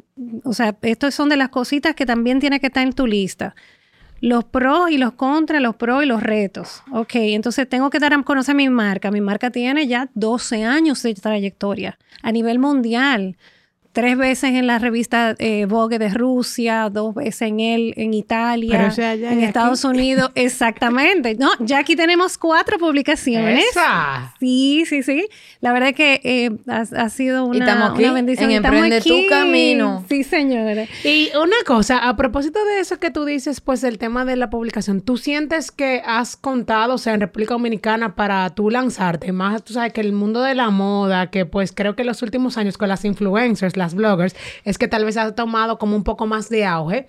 [0.43, 3.56] o sea, estas son de las cositas que también tiene que estar en tu lista.
[4.24, 6.82] Los pros y los contras, los pros y los retos.
[6.94, 9.12] Ok, entonces tengo que dar a conocer mi marca.
[9.12, 13.36] Mi marca tiene ya 12 años de trayectoria a nivel mundial.
[13.94, 18.92] Tres veces en la revista eh, Vogue de Rusia, dos veces en él, en Italia,
[18.98, 20.32] en Estados Unidos.
[20.36, 21.36] Exactamente.
[21.36, 23.64] No, ya aquí tenemos cuatro publicaciones.
[23.70, 24.34] Esa.
[24.40, 25.28] Sí, sí, sí.
[25.62, 28.46] La verdad es que eh, ha, ha sido Y una, estamos aquí, una bendición.
[28.46, 29.14] en Y Emprende tu.
[29.30, 30.04] Camino.
[30.10, 30.86] Sí, señora.
[31.04, 34.50] Y una cosa, a propósito de eso que tú dices, pues el tema de la
[34.50, 39.32] publicación, ¿tú sientes que has contado, o sea, en República Dominicana para tú lanzarte?
[39.32, 42.24] Más, tú sabes que el mundo de la moda, que pues creo que en los
[42.24, 46.04] últimos años con las influencers, las bloggers, es que tal vez ha tomado como un
[46.04, 47.08] poco más de auge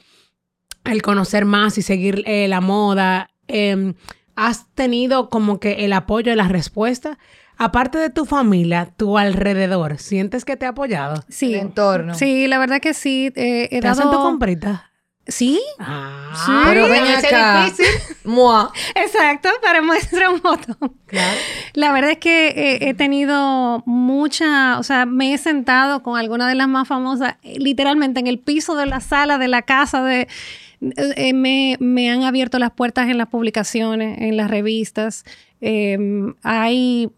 [0.84, 3.30] el conocer más y seguir eh, la moda.
[3.48, 3.94] Em,
[4.36, 7.18] ¿Has tenido como que el apoyo de la respuesta?
[7.56, 11.22] Aparte de tu familia, tu alrededor, ¿sientes que te ha apoyado?
[11.28, 11.54] Sí.
[11.54, 12.14] El entorno.
[12.14, 13.32] Sí, la verdad que sí.
[13.36, 14.24] eh, he ¿Te hacen tu dado...
[14.24, 14.90] comprita?
[15.26, 17.64] Sí, Ah, Pero ven acá.
[17.64, 17.86] difícil.
[18.24, 18.70] Mua.
[18.94, 20.96] exacto, para muestra un botón.
[21.06, 21.38] Claro.
[21.72, 26.46] La verdad es que eh, he tenido mucha, o sea, me he sentado con alguna
[26.48, 30.02] de las más famosas, eh, literalmente en el piso de la sala de la casa
[30.02, 30.28] de...
[31.16, 35.24] eh, me, me han abierto las puertas en las publicaciones, en las revistas.
[35.62, 35.96] Eh,
[36.42, 37.08] hay,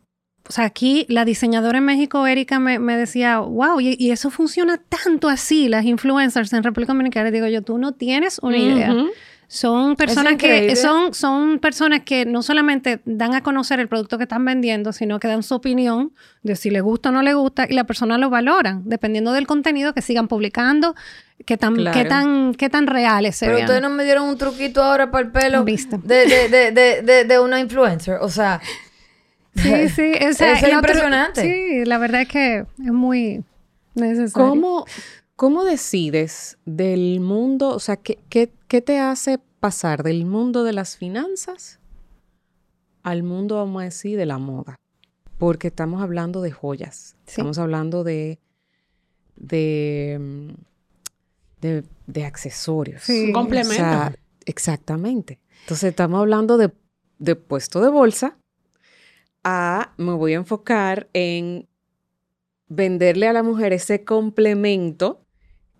[0.49, 4.31] o sea, aquí la diseñadora en México, Erika, me, me decía, wow, y, y eso
[4.31, 7.29] funciona tanto así, las influencers en República Dominicana.
[7.29, 8.95] Y digo yo, tú no tienes una idea.
[9.49, 14.25] Son personas que son, son personas que no solamente dan a conocer el producto que
[14.25, 16.11] están vendiendo, sino que dan su opinión
[16.43, 19.47] de si le gusta o no le gusta y la persona lo valoran, dependiendo del
[19.47, 20.97] contenido que sigan publicando,
[21.45, 21.97] qué tan, Claro.
[21.97, 23.67] qué tan, qué tan reales se Pero vean.
[23.69, 26.01] ustedes no me dieron un truquito ahora para el pelo Visto.
[26.03, 28.19] de, de, de, de, de, de una influencer.
[28.23, 28.61] O sea,
[29.57, 30.13] Sí, sí.
[30.15, 31.43] es el otro- impresionante.
[31.43, 33.45] sí, la verdad es que es muy
[33.95, 34.49] necesario.
[34.51, 34.85] ¿Cómo,
[35.37, 40.73] ¿Cómo decides del mundo, o sea, qué, qué, qué te hace pasar del mundo de
[40.73, 41.79] las finanzas
[43.03, 44.79] al mundo, vamos a decir, de la moda?
[45.39, 47.33] Porque estamos hablando de joyas, Sí.
[47.33, 48.39] estamos hablando de,
[49.37, 50.55] de,
[51.61, 53.03] de, de accesorios.
[53.03, 53.27] Sí.
[53.27, 53.75] Un complemento.
[53.75, 54.15] O sea,
[54.47, 55.39] exactamente.
[55.63, 56.73] Entonces estamos hablando de,
[57.19, 58.37] de puesto de bolsa
[59.49, 61.69] a me voy a enfocar en
[62.67, 65.25] venderle a la mujer ese complemento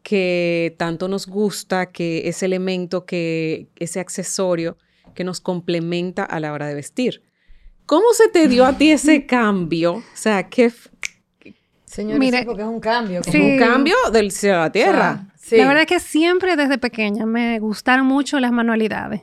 [0.05, 4.79] que tanto nos gusta, que ese elemento, que ese accesorio
[5.15, 7.23] que nos complementa a la hora de vestir.
[7.87, 9.95] ¿Cómo se te dio a ti ese cambio?
[9.95, 10.73] O sea, ¿qué
[11.87, 13.25] señores, Mire, sí, porque es un cambio.
[13.25, 13.37] sí.
[13.37, 15.26] un cambio del cielo a la tierra?
[15.47, 15.57] Sí.
[15.57, 19.23] La verdad es que siempre desde pequeña me gustaron mucho las manualidades.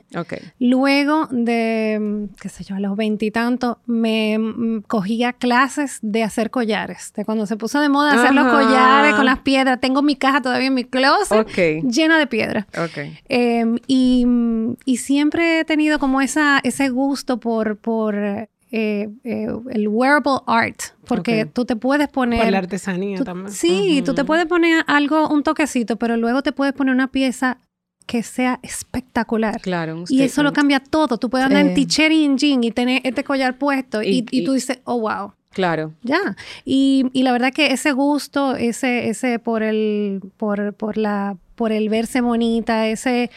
[0.58, 6.50] Luego de, mm, qué sé yo, a los veintitantos, me mm, cogía clases de hacer
[6.50, 7.12] collares.
[7.14, 9.80] De cuando se puso de moda hacer los collares con las piedras.
[9.80, 11.84] Tengo mi caja todavía en mi closet Ok.
[11.90, 12.66] llena de piedras.
[12.78, 12.98] Ok.
[13.28, 19.46] Eh, y, mm, y siempre he tenido como esa, ese gusto por, por eh, eh,
[19.70, 20.80] el wearable art.
[21.06, 22.42] Porque tú te puedes poner...
[22.42, 23.52] Por la artesanía Tú- también.
[23.52, 27.58] sí, tú te puedes poner algo, un toquecito, pero luego te puedes poner una pieza
[28.06, 29.60] que sea espectacular.
[29.60, 30.02] Claro.
[30.08, 31.18] Y eso lo cambia todo.
[31.18, 34.44] Tú puedes andar en t-shirt y en jean y tener este collar puesto y, Y-
[34.44, 35.32] tú dices, oh, wow.
[35.50, 35.92] Claro.
[36.02, 36.34] Ya.
[36.64, 41.70] Y, y la verdad que ese gusto, ese, ese por el, por, por la, por
[41.70, 43.30] el verse bonita, ese,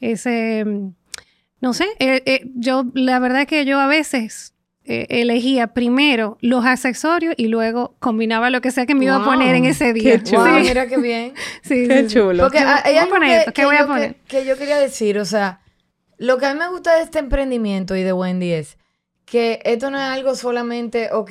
[0.00, 0.88] ese, mm,
[1.60, 4.52] no sé, eh, eh, yo, la verdad que yo a veces
[4.90, 9.24] eh, elegía primero los accesorios y luego combinaba lo que sea que me iba a
[9.24, 10.22] poner en ese qué día.
[10.22, 10.40] chulo.
[10.44, 11.32] Wow, Sí, mira qué bien.
[11.62, 12.42] sí, Qué sí, chulo.
[12.42, 13.52] Porque hay algo poner que, esto?
[13.52, 14.14] ¿Qué que voy a yo, poner?
[14.26, 15.60] Que, que yo quería decir, o sea,
[16.18, 18.76] lo que a mí me gusta de este emprendimiento y de Wendy es
[19.30, 21.30] que esto no es algo solamente, ok,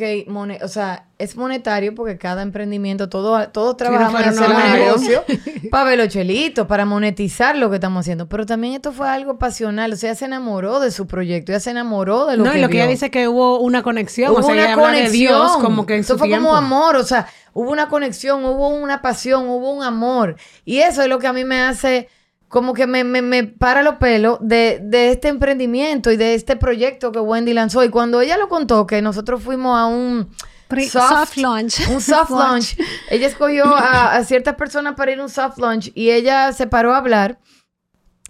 [0.64, 5.24] o sea, es monetario porque cada emprendimiento, todo, todos trabajamos en hacer un negocio
[5.70, 8.30] para ver los chelitos, para monetizar lo que estamos haciendo.
[8.30, 11.60] Pero también esto fue algo pasional, o sea, ella se enamoró de su proyecto, ella
[11.60, 13.84] se enamoró de lo no, que y lo que ella dice es que hubo una
[13.84, 14.32] conexión.
[14.32, 15.12] Hubo o sea, una ella conexión.
[15.12, 16.46] de Dios como que en Esto su fue tiempo.
[16.48, 20.38] como amor, o sea, hubo una conexión, hubo una pasión, hubo un amor.
[20.64, 22.08] Y eso es lo que a mí me hace,
[22.50, 26.56] como que me, me, me para los pelos de, de este emprendimiento y de este
[26.56, 27.84] proyecto que Wendy lanzó.
[27.84, 30.30] Y cuando ella lo contó, que nosotros fuimos a un
[30.68, 31.88] Pre- soft launch.
[31.90, 32.76] un soft launch,
[33.10, 36.68] ella escogió a, a ciertas personas para ir a un soft launch y ella se
[36.68, 37.40] paró a hablar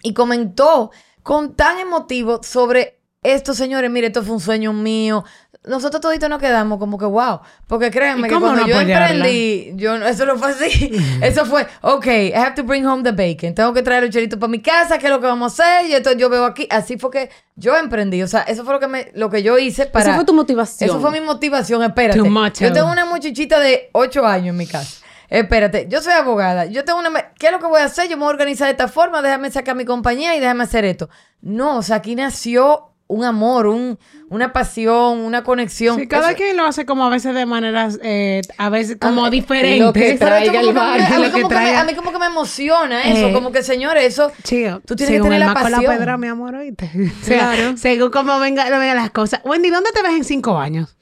[0.04, 0.92] y comentó
[1.24, 5.26] con tan emotivo sobre esto, señores, mire, esto fue un sueño mío.
[5.65, 9.08] Nosotros toditos nos quedamos como que wow, porque créanme ¿Y que cuando no yo apoyarla?
[9.17, 10.89] emprendí, yo no- eso no fue así.
[11.22, 13.54] eso fue, ok, I have to bring home the bacon.
[13.54, 15.89] Tengo que traer el chelitos para mi casa, que es lo que vamos a hacer,
[15.89, 16.65] y esto yo veo aquí.
[16.72, 19.58] Así fue que yo emprendí, o sea, eso fue lo que me, lo que yo
[19.60, 20.89] hice para Esa fue tu motivación.
[20.89, 22.19] eso fue mi motivación, espérate.
[22.19, 25.04] Too much, yo tengo una muchachita de 8 años en mi casa.
[25.30, 26.65] Espérate, yo soy abogada.
[26.65, 27.12] Yo tengo una.
[27.38, 28.06] ¿Qué es lo que voy a hacer?
[28.10, 30.86] Yo me voy a organizar de esta forma, déjame sacar mi compañía y déjame hacer
[30.86, 31.08] esto.
[31.41, 33.98] No, o sea, aquí nació un amor, un,
[34.30, 35.98] una pasión, una conexión.
[36.00, 39.26] Sí, cada Eso- quien lo hace como a veces de maneras, eh, a veces como
[39.26, 39.80] Ah, diferentes.
[39.80, 41.82] lo que traiga como el a, mí lo que como que me, traiga.
[41.82, 43.30] a mí como que me emociona eso.
[43.30, 44.32] Eh, como que, señores, eso.
[44.43, 44.80] Chido.
[44.86, 45.84] Tú tienes que tener la pasión.
[45.84, 46.89] la pedra, mi amor, oíste.
[47.22, 47.78] O sea, Claro.
[47.78, 49.41] Según cómo venga, vengan las cosas.
[49.43, 50.95] Wendy, ¿dónde te ves en cinco años?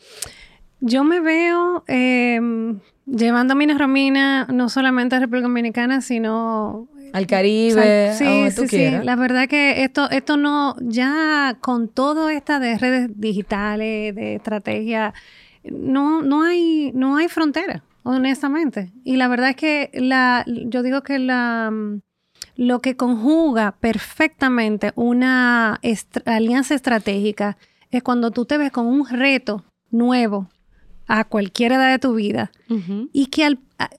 [0.79, 2.39] Yo me veo eh,
[3.05, 6.87] llevando a Mina Romina no solamente a República Dominicana, sino
[7.17, 8.75] Al Caribe, Sí, a donde sí, tú sí.
[8.77, 9.05] quieras.
[9.05, 15.13] La verdad que esto, esto no, ya con todo esta de redes digitales, de estrategia,
[15.63, 18.91] no, no hay, no hay frontera, honestamente.
[19.03, 21.71] Y la verdad es que la, yo digo que la
[22.55, 27.57] lo que conjuga perfectamente una est- alianza estratégica
[27.91, 30.49] es cuando tú te ves con un reto nuevo
[31.07, 32.51] a cualquier edad de tu vida
[33.13, 33.89] y que al- a-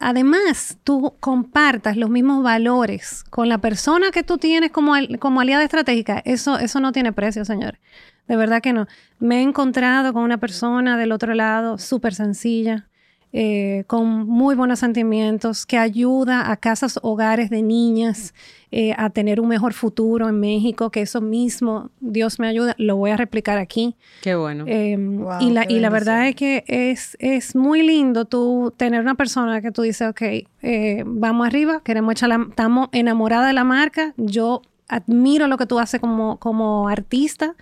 [0.00, 5.62] además tú compartas los mismos valores con la persona que tú tienes como, como aliada
[5.62, 7.80] estratégica, eso, eso no tiene precio, señores.
[8.26, 8.86] De verdad que no.
[9.18, 12.88] Me he encontrado con una persona del otro lado súper sencilla,
[13.32, 18.34] eh, con muy buenos sentimientos, que ayuda a casas, hogares de niñas
[18.72, 22.96] eh, a tener un mejor futuro en México, que eso mismo, Dios me ayuda, lo
[22.96, 23.96] voy a replicar aquí.
[24.22, 24.64] Qué bueno.
[24.66, 28.72] Eh, Wow, y la, qué y la verdad es que es, es muy lindo tú
[28.76, 30.22] tener una persona que tú dices, ok,
[30.62, 35.66] eh, vamos arriba, queremos echar la, estamos enamoradas de la marca, yo admiro lo que
[35.66, 37.54] tú haces como, como artista,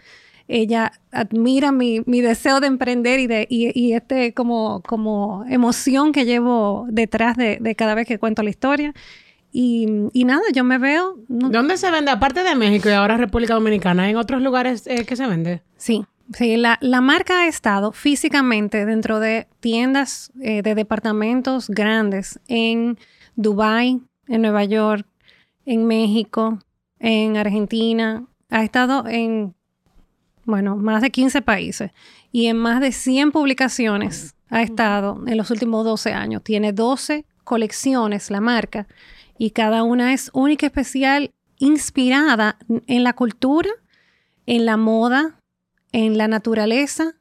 [0.48, 6.12] ella admira mi, mi deseo de emprender y, de, y, y este como, como emoción
[6.12, 8.94] que llevo detrás de, de cada vez que cuento la historia.
[9.52, 12.10] Y, y nada, yo me veo, no- ¿Dónde se vende?
[12.10, 15.62] Aparte de México y ahora República Dominicana, ¿hay en otros lugares eh, que se vende?
[15.78, 22.40] Sí, sí, la, la marca ha estado físicamente dentro de tiendas eh, de departamentos grandes
[22.48, 22.98] en
[23.36, 25.06] Dubai, en Nueva York,
[25.64, 26.58] en México,
[26.98, 28.26] en Argentina.
[28.50, 29.54] Ha estado en,
[30.48, 31.90] bueno, más de 15 países
[32.32, 36.42] y en más de 100 publicaciones ha estado en los últimos 12 años.
[36.42, 38.86] Tiene 12 colecciones la marca
[39.36, 42.56] y cada una es única y especial, inspirada
[42.86, 43.68] en la cultura,
[44.46, 45.38] en la moda,
[45.92, 47.12] en la naturaleza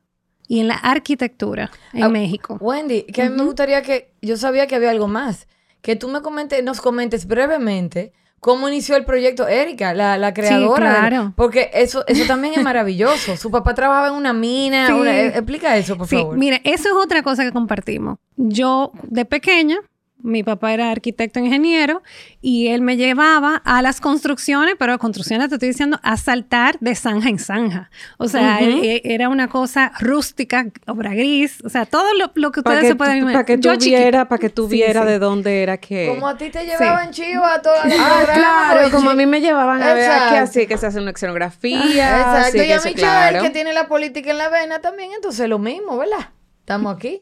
[0.48, 2.58] y en la arquitectura en Ah, México.
[2.62, 5.50] Wendy, que a mí me gustaría que, yo sabía que había algo más,
[5.82, 10.90] que tú me comentes, nos comentes brevemente cómo inició el proyecto Erika, la, la creadora.
[10.92, 11.34] del- claro.
[11.36, 13.36] porque eso, eso también es maravilloso.
[13.38, 14.88] Su papá trabajaba en una mina.
[14.88, 14.94] Sí.
[14.94, 16.38] una- eh, explica eso, por Sí, favor.
[16.38, 18.18] mire, eso es otra cosa que compartimos.
[18.36, 19.78] Yo, de pequeña,
[20.20, 22.02] mi papá era arquitecto ingeniero
[22.42, 26.96] y él me llevaba a las construcciones, pero construcciones te estoy diciendo, a saltar de
[26.96, 27.90] zanja en zanja.
[28.18, 32.52] O sea, e- e- era una cosa rústica, obra gris, o sea, todo lo, lo
[32.52, 33.42] que Para ustedes que, se pueden imaginar.
[33.44, 33.98] pa' que tú Yo chiquita.
[34.02, 35.08] viera, para que tú Sí, viera sí.
[35.08, 36.08] de dónde era que...
[36.10, 39.40] Como a ti te llevaban chivo a todas las Ah, claro, como a mí me
[39.40, 41.80] llevaban a ver aquí así que se hace una escenografía.
[41.86, 42.38] Exacto.
[42.38, 43.42] así y a Michelle, claro.
[43.44, 46.30] que tiene la política en la vena también, entonces lo mismo, ¿verdad?
[46.62, 47.22] Estamos aquí.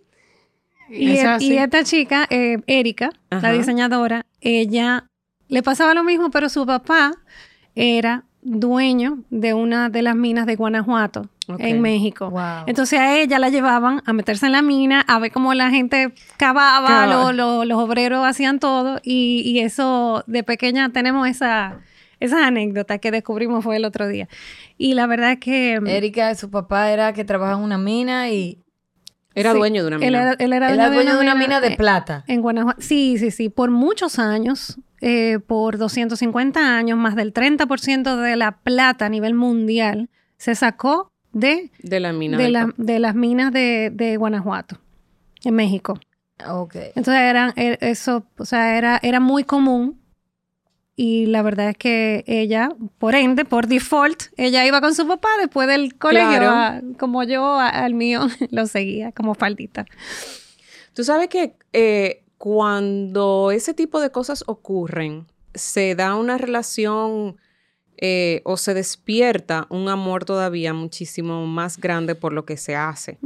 [0.90, 3.48] Y, e- y esta chica, eh, Erika, Ajá.
[3.50, 5.08] la diseñadora, ella
[5.48, 7.12] le pasaba lo mismo, pero su papá
[7.76, 12.30] era dueño de una de las minas de Guanajuato en México.
[12.30, 12.64] Wow.
[12.68, 16.14] Entonces a ella la llevaban a meterse en la mina, a ver cómo la gente
[16.38, 17.08] cavaba, Cavaba.
[17.08, 21.80] lo- lo- los obreros hacían todo y, y eso de pequeña tenemos esa,
[22.20, 24.28] esa anécdota que descubrimos fue el otro día.
[24.78, 25.80] Y la verdad es que...
[25.82, 28.64] mm, Erika, su papá era que trabajaba en una mina y
[29.36, 30.08] Era sí, dueño de una mina.
[30.08, 32.24] Él era, él era él era dueño de una mina de plata.
[32.28, 32.82] En Guanajuato.
[32.82, 33.50] Sí, sí, sí.
[33.50, 39.34] Por muchos años, eh, por 250 años, más del 30% de la plata a nivel
[39.36, 42.38] mundial se sacó de, de la mina.
[42.38, 42.74] de, del la- papá.
[42.78, 44.80] de las minas de, de Guanajuato,
[45.44, 46.00] en México.
[46.50, 46.76] Ok.
[46.96, 50.00] Entonces eran, e- eso, o sea, era, era muy común.
[50.98, 55.28] Y la verdad es que ella, por ende, por default, ella iba con su papá
[55.42, 56.50] después del colegio, Claro.
[56.52, 59.86] a- como yo a- al mío lo seguía, como faldita.
[60.94, 67.38] Tú sabes que eh, cuando ese tipo de cosas ocurren, se da una relación
[67.98, 73.18] eh, o se despierta un amor todavía muchísimo más grande por lo que se hace.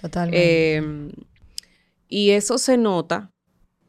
[0.00, 0.76] Totalmente.
[0.78, 1.12] Eh,
[2.08, 3.30] y eso se nota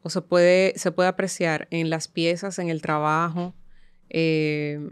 [0.02, 3.54] o se puede, se puede apreciar en las piezas, en el trabajo,
[4.08, 4.88] eh,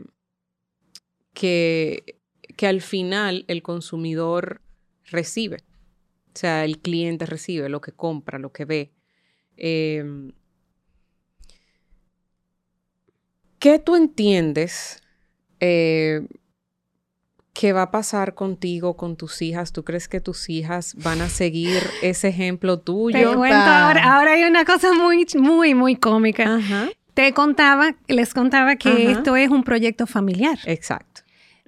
[1.32, 2.20] que,
[2.56, 4.62] que al final el consumidor
[5.04, 5.58] recibe.
[6.34, 8.92] O sea, el cliente recibe lo que compra, lo que ve.
[9.56, 10.32] Eh,
[13.58, 15.02] ¿Qué tú entiendes
[15.60, 16.26] eh,
[17.58, 19.72] que va a pasar contigo, con tus hijas?
[19.72, 23.34] ¿Tú crees que tus hijas van a seguir ese ejemplo Te tuyo?
[23.36, 26.56] cuento ahora, ahora hay una cosa muy, muy, muy cómica.
[26.56, 29.18] Ajá, Te contaba, les contaba que Ajá.
[29.18, 30.58] esto es un proyecto familiar.
[30.66, 31.15] exacto.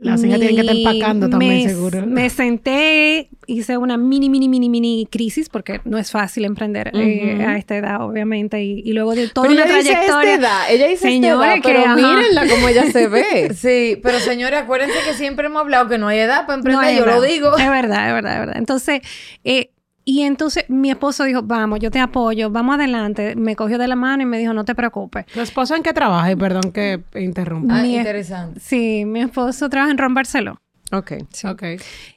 [0.00, 2.06] Las hijas tienen que estar empacando también, me- seguro.
[2.06, 2.30] Me
[2.62, 7.56] senté, hice una mini, mini, mini, mini crisis, porque no es fácil emprender eh, a
[7.56, 10.34] esta edad, obviamente, y, y luego de toda Pero una ella dice trayectoria.
[10.34, 11.96] esta edad, ella dice Señores, esta edad, que, pero ajá.
[11.96, 13.52] mírenla como ella se ve.
[13.56, 17.04] Sí, pero señores, acuérdense que siempre hemos hablado que no hay edad para emprender, yo
[17.04, 17.56] lo digo.
[17.58, 18.56] Es verdad, es verdad, es verdad.
[18.56, 19.00] Entonces,
[19.42, 19.70] eh,
[20.11, 23.37] y entonces mi esposo dijo, vamos, yo te apoyo, vamos adelante.
[23.37, 25.27] Me cogió de la mano y me dijo, no te preocupes.
[25.27, 26.31] ¿Tu esposo en qué trabaja?
[26.33, 27.79] Y perdón que interrumpa.
[27.79, 28.59] Ah, Mi- interesante.
[28.59, 30.61] Sí, mi esposo trabaja en Ron Barceló.
[30.92, 31.12] Ok.
[31.44, 31.62] Ok.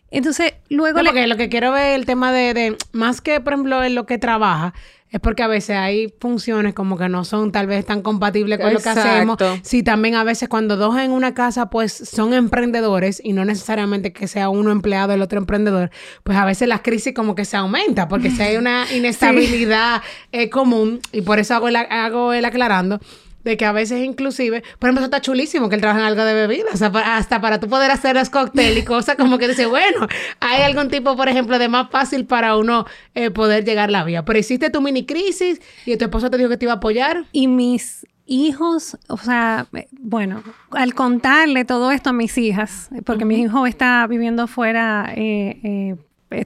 [0.09, 1.09] Entonces, luego No, le...
[1.09, 4.05] porque lo que quiero ver el tema de, de- más que, por ejemplo, en lo
[4.05, 4.73] que trabaja,
[5.11, 8.73] es porque a veces hay funciones como que no son tal vez tan compatibles con
[8.73, 9.37] lo que hacemos.
[9.61, 14.13] Sí, también a veces cuando dos en una casa pues son emprendedores y no necesariamente
[14.13, 15.91] que sea uno empleado y el otro emprendedor,
[16.23, 20.49] pues a veces las crisis como que se aumenta porque si hay una inestabilidad eh,
[20.49, 23.01] común y por eso hago el, hago el aclarando
[23.43, 26.23] de que a veces inclusive, por ejemplo, eso está chulísimo que él trabaja en algo
[26.23, 29.37] de bebida, o sea, pa- hasta para tú poder hacer los cócteles y cosas como
[29.37, 30.07] que dice, bueno,
[30.39, 34.03] hay algún tipo, por ejemplo, de más fácil para uno eh, poder llegar a la
[34.03, 34.23] vía.
[34.25, 37.25] Pero hiciste tu mini crisis y tu esposo te dijo que te iba a apoyar.
[37.31, 43.25] Y mis hijos, o sea, eh, bueno, al contarle todo esto a mis hijas, porque
[43.25, 45.95] mi hijo está viviendo fuera, eh,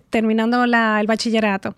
[0.09, 1.75] terminando la- el bachillerato.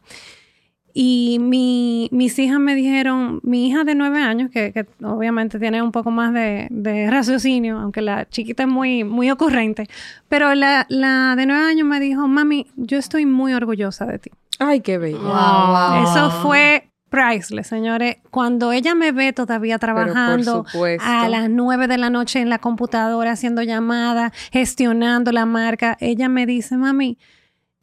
[0.99, 5.79] Y mi- mis hijas me dijeron, mi hija de nueve años, que, que obviamente tiene
[5.83, 9.86] un poco más de, de raciocinio, aunque la chiquita es muy, muy ocurrente,
[10.27, 14.31] pero la, la de nueve años me dijo, mami, yo estoy muy orgullosa de ti.
[14.57, 15.19] Ay, qué bello.
[15.19, 16.03] Wow, wow.
[16.03, 18.17] Eso fue priceless, señores.
[18.31, 20.63] Cuando ella me ve todavía trabajando
[21.03, 26.27] a las 9 de la noche en la computadora, haciendo llamadas, gestionando la marca, ella
[26.27, 27.19] me dice, mami,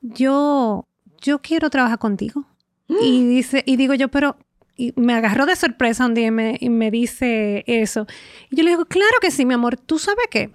[0.00, 0.88] yo,
[1.20, 2.44] yo quiero trabajar contigo.
[2.88, 4.36] Y dice, y digo yo, pero
[4.76, 8.06] y me agarró de sorpresa un día y me, y me dice eso.
[8.50, 9.76] Y yo le digo, claro que sí, mi amor.
[9.76, 10.50] ¿Tú sabes qué?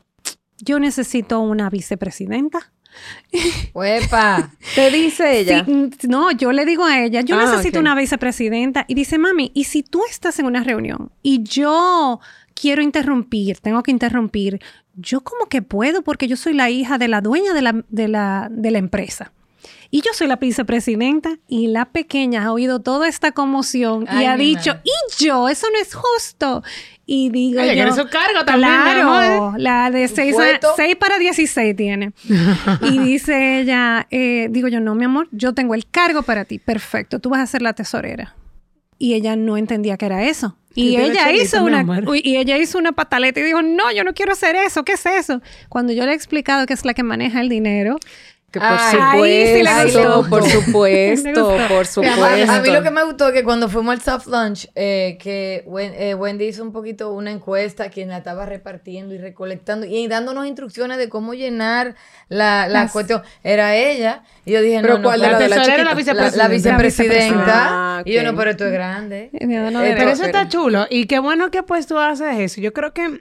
[0.57, 2.71] Yo necesito una vicepresidenta.
[3.73, 4.51] Huepa.
[4.75, 5.63] Te dice ella.
[5.63, 8.85] Sí, mm, no, yo le digo a ella, yo Ah, necesito una vicepresidenta.
[8.87, 12.19] Y dice, mami, ¿y si tú estás en una reunión y yo
[12.53, 14.59] quiero interrumpir, tengo que interrumpir,
[14.95, 18.07] yo como que puedo porque yo soy la hija de la dueña de la, de
[18.09, 19.31] la, de la empresa.
[19.91, 24.25] Y yo soy la vicepresidenta y la pequeña ha oído toda esta conmoción y Ay,
[24.25, 24.83] ha mi dicho, madre.
[24.85, 26.63] y yo, eso no es justo.
[27.07, 30.75] Y digo Ella yo, quiere su cargo también, Claro, la de 6 Puesto.
[30.99, 32.11] para 16 tiene.
[32.83, 36.59] Y dice ella, eh, digo yo, no, mi amor, yo tengo el cargo para ti.
[36.59, 38.35] Perfecto, tú vas a ser la tesorera.
[38.99, 40.55] Y ella no entendía que era eso.
[40.75, 41.83] Y ella chelito, hizo una
[42.23, 44.83] y ella hizo una pataleta y dijo, "No, yo no quiero hacer eso.
[44.83, 47.97] ¿Qué es eso?" Cuando yo le he explicado que es la que maneja el dinero,
[48.51, 52.51] Que por Ay, ahí sí le supuesto, por supuesto, por A, supuesto.
[52.51, 55.63] a mí lo que me gustó es que cuando fuimos al soft lunch, eh, que
[55.67, 60.07] Wen- eh, Wendy hizo un poquito una encuesta, quien la estaba repartiendo y recolectando y
[60.07, 61.95] dándonos instrucciones de cómo llenar
[62.27, 63.21] la, la Las- cuestión.
[63.43, 64.23] Era ella.
[64.45, 65.83] Y yo dije, ¿Pero no, no, cuál de pero- la de la o la chiquita?
[65.83, 66.77] la, la vicepresidenta?
[66.81, 67.67] vicepresidenta.
[67.99, 69.29] Ah, Y yo, no, pero esto es grande.
[69.41, 70.87] no, no, Eh, de- Pero eso pero- está chulo.
[70.89, 72.61] Y qué bueno que pues tú haces eso.
[72.61, 73.19] Yo creo que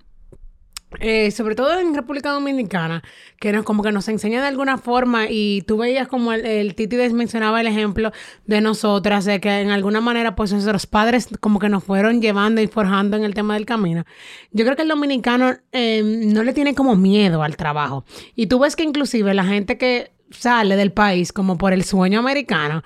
[1.01, 3.03] eh, sobre todo en República Dominicana,
[3.39, 6.74] que nos, como que nos enseña de alguna forma y tú veías como el, el
[6.74, 8.11] Titi mencionaba el ejemplo
[8.47, 12.61] de nosotras, de que en alguna manera pues nuestros padres como que nos fueron llevando
[12.61, 14.05] y forjando en el tema del camino.
[14.51, 18.05] Yo creo que el dominicano eh, no le tiene como miedo al trabajo.
[18.34, 22.20] Y tú ves que inclusive la gente que sale del país como por el sueño
[22.20, 22.83] americano,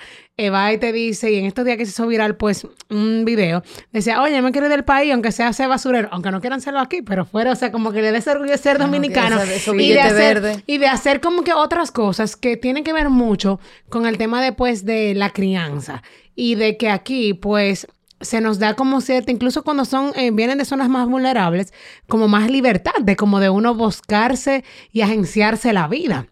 [0.50, 3.62] va y te dice, y en estos días que se hizo viral, pues, un video,
[3.92, 6.80] decía, oye, me quiero ir del país, aunque sea ser basurero, aunque no quieran serlo
[6.80, 9.38] aquí, pero fuera, o sea, como que le dé ese orgullo de ser dominicano.
[9.78, 13.60] y, de hacer, y de hacer como que otras cosas que tienen que ver mucho
[13.88, 16.02] con el tema después de la crianza.
[16.34, 17.86] Y de que aquí, pues,
[18.20, 21.72] se nos da como cierta, incluso cuando son, eh, vienen de zonas más vulnerables,
[22.08, 26.26] como más libertad de como de uno buscarse y agenciarse la vida.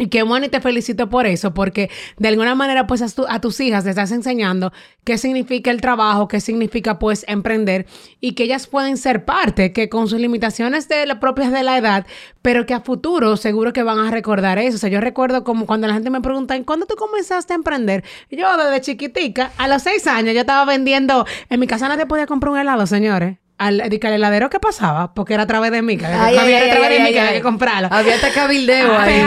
[0.00, 3.60] Y qué bueno y te felicito por eso, porque de alguna manera pues a, tus
[3.60, 4.72] hijas le estás enseñando
[5.04, 7.84] qué significa el trabajo, qué significa pues emprender
[8.18, 11.76] y que ellas pueden ser parte, que con sus limitaciones de las propias de la
[11.76, 12.06] edad,
[12.40, 14.76] pero que a futuro seguro que van a recordar eso.
[14.76, 18.02] O sea, yo recuerdo como cuando la gente me pregunta, ¿cuándo tú comenzaste a emprender?
[18.30, 22.24] Yo desde chiquitica, a los seis años yo estaba vendiendo, en mi casa nadie podía
[22.24, 25.98] comprar un helado, señores al, al heladero ¿qué pasaba, porque era a través de mí,
[25.98, 27.88] que había a través de mí que había que comprarlo.
[27.92, 29.20] Había hasta cabildeo ah, ahí.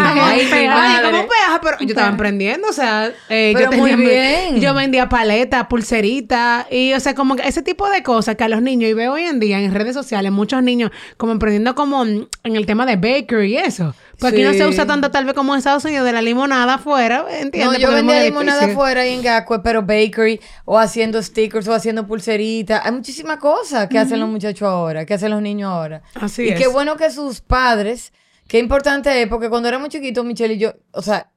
[1.03, 1.59] ¿cómo peaje?
[1.61, 4.59] Pero yo estaba emprendiendo, o sea, eh, yo muy bien.
[4.59, 8.49] yo vendía paletas, pulseritas, y o sea, como que ese tipo de cosas que a
[8.49, 12.03] los niños, y veo hoy en día en redes sociales, muchos niños como emprendiendo como
[12.03, 13.93] en el tema de bakery y eso.
[14.19, 16.75] Porque aquí no se usa tanto tal vez como en Estados Unidos de la limonada
[16.75, 17.79] afuera, ¿entiendes?
[17.79, 22.05] No, yo vendía limonada afuera y en Gacue, pero bakery o haciendo stickers o haciendo
[22.05, 22.85] pulseritas.
[22.85, 26.01] Hay muchísimas cosas que hacen los muchachos ahora, que hacen los niños ahora.
[26.15, 26.59] Así y es.
[26.59, 28.13] qué bueno que sus padres,
[28.47, 31.29] qué importante es, porque cuando éramos chiquitos, Michelle y yo, o sea,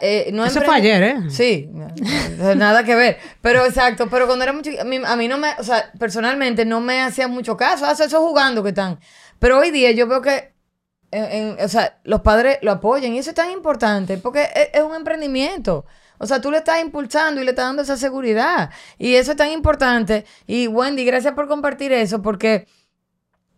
[0.00, 1.16] eh, no Eso fue ayer, ¿eh?
[1.28, 1.68] Sí,
[2.56, 3.18] nada que ver.
[3.42, 7.02] Pero exacto, pero cuando éramos chiquitos, a mí, no me, o sea, personalmente no me
[7.02, 8.98] hacía mucho caso, hace eso jugando que están.
[9.38, 10.55] Pero hoy día yo veo que
[11.62, 15.84] o sea, los padres lo apoyan y eso es tan importante porque es, un emprendimiento.
[16.18, 18.70] O sea, tú le estás impulsando y le estás dando esa seguridad.
[18.98, 20.24] Y eso es tan importante.
[20.46, 22.66] Y Wendy, gracias por compartir eso porque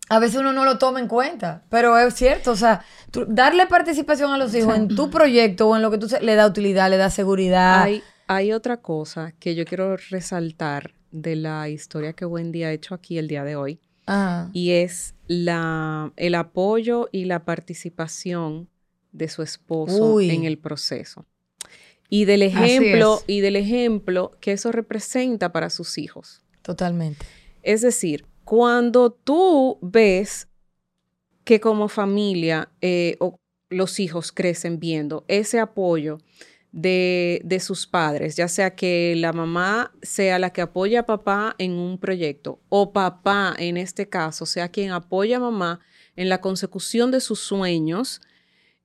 [0.09, 2.51] a veces uno no lo toma en cuenta, pero es cierto.
[2.51, 2.85] O sea,
[3.29, 6.47] darle participación a los hijos en tu proyecto o en lo que tú le da
[6.47, 7.83] utilidad, le da seguridad.
[7.83, 12.95] Hay, hay otra cosa que yo quiero resaltar de la historia que Wendy ha hecho
[12.95, 13.81] aquí el día de hoy.
[14.53, 18.69] Y es la, el apoyo y la participación
[19.13, 21.27] de su esposo en el proceso.
[22.11, 26.43] Y del ejemplo, y del ejemplo que eso representa para sus hijos.
[26.63, 27.25] Totalmente.
[27.63, 30.49] Es decir, cuando tú ves
[31.45, 36.19] que como familia eh, o los hijos crecen viendo ese apoyo
[36.73, 41.73] de, sus padres, ya sea que la mamá sea la que apoya a papá en
[41.73, 45.81] un proyecto o papá en este caso sea quien apoya a mamá
[46.17, 48.21] en la consecución de sus sueños,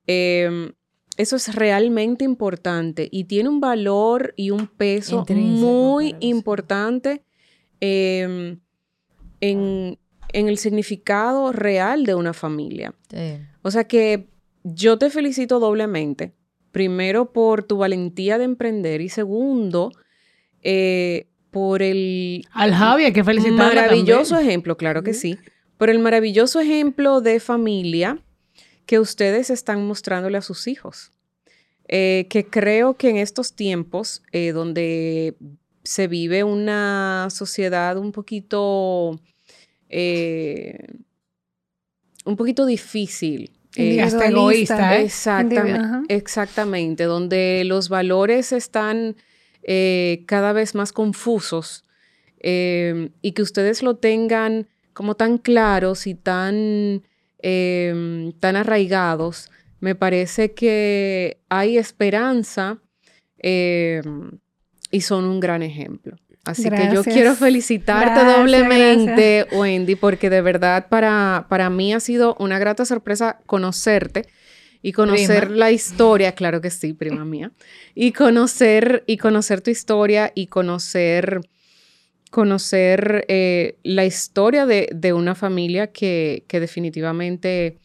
[0.06, 0.72] em,
[1.16, 7.22] eso es realmente importante y tiene un valor y un peso muy importante
[7.80, 8.60] em,
[9.40, 9.98] en,
[10.32, 12.92] el significado real de una familia.
[13.62, 14.28] O sea que
[14.64, 16.32] yo te felicito doblemente
[16.74, 19.92] Primero, por tu valentía de emprender y segundo,
[20.60, 22.48] eh, por el...
[22.50, 25.38] Al Javi, que felicitarle Maravilloso ejemplo, claro que sí.
[25.78, 28.18] Por el maravilloso ejemplo de familia
[28.86, 31.12] que ustedes están mostrándole a sus hijos.
[31.86, 35.36] Eh, que creo que en estos tiempos eh, donde
[35.84, 39.20] se vive una sociedad un poquito,
[42.24, 44.98] un poquito difícil, eh, hasta egoísta.
[44.98, 45.04] ¿eh?
[45.04, 49.16] Exactamente, exactamente, donde los valores están
[49.62, 51.84] eh, cada vez más confusos
[52.38, 57.02] em, y que ustedes lo tengan como tan claros y tan,
[57.38, 59.50] em, tan arraigados,
[59.80, 62.78] me parece que hay esperanza
[63.38, 64.38] em,
[64.90, 66.16] y son un gran ejemplo.
[66.44, 72.36] Así que yo quiero felicitarte doblemente, Wendy, porque de verdad para, para mí ha sido
[72.38, 74.26] una grata sorpresa conocerte
[74.82, 77.52] y conocer la historia, claro que sí, prima mía,
[77.94, 81.40] y conocer, y conocer tu historia y conocer,
[82.30, 87.78] conocer eh, la historia de, de, una familia que, que definitivamente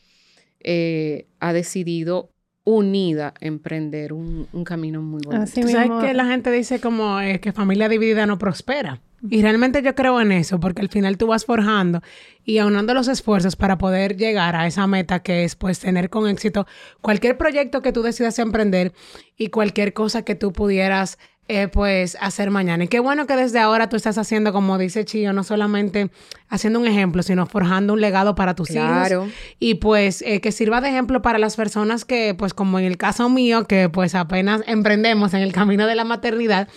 [0.60, 2.32] eh, ha decidido
[2.76, 5.44] unida emprender un, camino muy bonito.
[5.44, 9.02] Así ¿Sabes que la gente dice como eh, que familia dividida no prospera?
[9.30, 12.02] Y realmente yo creo en eso, porque al final tú vas forjando
[12.46, 16.30] y aunando los esfuerzos para poder llegar a esa meta que es pues tener con
[16.30, 16.66] éxito
[17.02, 18.94] cualquier proyecto que tú decidas emprender
[19.36, 21.18] y cualquier cosa que tú pudieras
[21.52, 22.84] eh, pues hacer mañana.
[22.86, 26.12] Y qué bueno que desde ahora tú estás haciendo, como dice Chío, no solamente
[26.48, 29.24] haciendo un ejemplo, sino forjando un legado para tus Claro.
[29.26, 29.36] hijos.
[29.60, 32.98] Y pues eh, que sirva de ejemplo para las personas que, pues como en el
[32.98, 36.70] caso mío, que pues apenas emprendemos en el camino de la maternidad.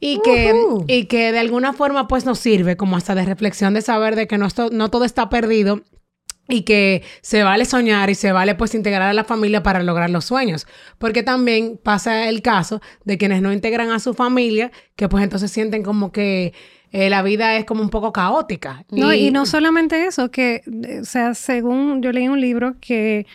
[0.00, 0.52] Y que,
[0.86, 4.26] y que de alguna forma pues nos sirve como hasta de reflexión de saber de
[4.26, 5.80] que no, esto- no todo está perdido
[6.48, 10.10] y que se vale soñar y se vale pues integrar a la familia para lograr
[10.10, 10.66] los sueños.
[10.98, 15.50] Porque también pasa el caso de quienes no integran a su familia, que pues entonces
[15.50, 16.52] sienten como que
[16.92, 18.84] eh, la vida es como un poco caótica.
[18.90, 20.62] No, y no solamente eso, que,
[21.00, 23.26] o sea, según yo leí un libro que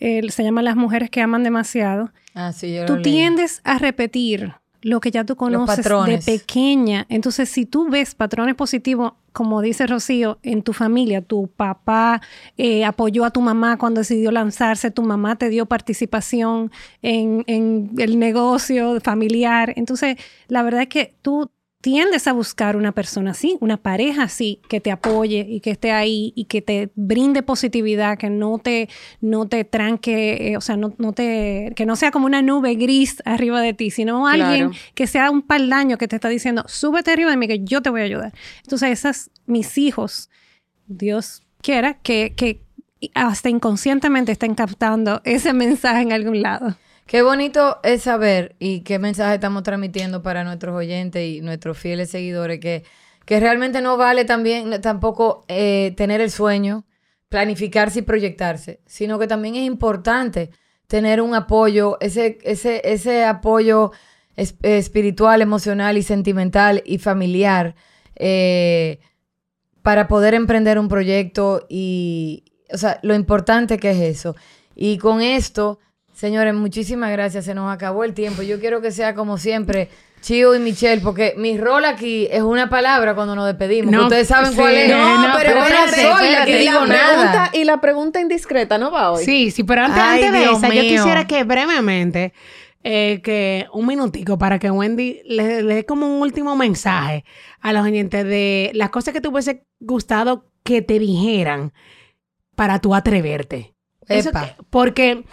[0.00, 3.02] eh, se llama Las mujeres que aman demasiado, Ah, sí, yo lo tú leí.
[3.02, 4.52] tiendes a repetir
[4.86, 7.06] lo que ya tú conoces de pequeña.
[7.08, 12.22] Entonces, si tú ves patrones positivos, como dice Rocío, en tu familia, tu papá
[12.56, 16.70] eh, apoyó a tu mamá cuando decidió lanzarse, tu mamá te dio participación
[17.02, 19.72] en, en el negocio familiar.
[19.74, 21.50] Entonces, la verdad es que tú
[21.86, 25.92] tiendes a buscar una persona así, una pareja así, que te apoye y que esté
[25.92, 28.88] ahí y que te brinde positividad, que no te,
[29.20, 32.74] no te tranque, eh, o sea, no, no te, que no sea como una nube
[32.74, 34.84] gris arriba de ti, sino alguien Claro.
[34.96, 37.90] que sea un paldaño que te está diciendo, súbete arriba de mí que yo te
[37.90, 38.32] voy a ayudar.
[38.64, 40.28] Entonces, esas, mis hijos,
[40.88, 42.62] Dios quiera, que, que
[43.14, 46.76] hasta inconscientemente estén captando ese mensaje en algún lado.
[47.06, 52.10] Qué bonito es saber y qué mensaje estamos transmitiendo para nuestros oyentes y nuestros fieles
[52.10, 52.82] seguidores, que,
[53.24, 56.84] que realmente no vale también tampoco eh, tener el sueño,
[57.28, 60.50] planificarse y proyectarse, sino que también es importante
[60.88, 63.92] tener un apoyo, ese, ese, ese apoyo
[64.34, 67.76] es- espiritual, emocional y sentimental y familiar
[68.16, 68.98] eh,
[69.82, 74.34] para poder emprender un proyecto y, o sea, lo importante que es eso.
[74.74, 75.78] Y con esto,
[76.16, 77.44] señores, muchísimas gracias.
[77.44, 78.42] Se nos acabó el tiempo.
[78.42, 79.90] Yo quiero que sea como siempre,
[80.22, 83.92] Chio y Michelle, porque mi rol aquí es una palabra cuando nos despedimos.
[83.92, 84.88] No, ustedes saben sí, cuál es.
[84.90, 84.96] no,
[85.36, 87.12] pero pero no espérate, soy la que digo la nada.
[87.32, 89.24] pregunta, y la pregunta indiscreta no va hoy.
[89.24, 92.32] Sí, sí, pero antes, Ay, antes de Dios esa, yo quisiera que brevemente,
[92.82, 97.24] eh, que un minutico para que Wendy le, le dé como un último mensaje
[97.60, 101.72] a los oyentes de las cosas que te hubiese gustado que te dijeran
[102.54, 103.74] para tú atreverte.
[104.08, 104.42] Eso Epa.
[104.56, 105.24] que- porque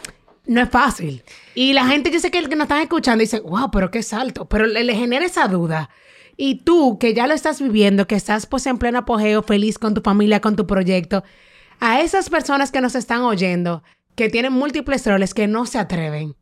[0.46, 1.24] no es fácil.
[1.56, 4.04] Y la gente, yo sé que el que nos están escuchando dice, wow, pero qué
[4.04, 4.46] salto.
[4.46, 5.90] Pero le, le genera esa duda.
[6.36, 9.94] Y tú, que ya lo estás viviendo, que estás pues en pleno apogeo, feliz con
[9.94, 11.24] tu familia, con tu proyecto,
[11.80, 13.84] a esas personas que nos están oyendo,
[14.16, 16.36] que tienen múltiples roles, que no se atreven,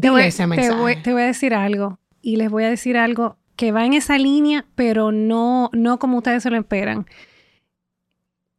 [0.00, 0.80] Te voy, ese te mensaje.
[0.80, 3.92] voy- te voy a decir algo y les voy a decir algo que va en
[3.94, 7.06] esa línea, pero no, no como ustedes se lo esperan.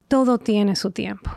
[0.07, 1.31] Todo tiene su tiempo.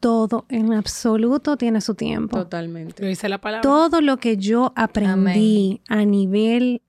[0.00, 2.36] Todo en absoluto tiene su tiempo.
[2.36, 3.14] Totalmente.
[3.28, 3.62] La palabra.
[3.62, 6.82] Todo lo que yo aprendí a nivel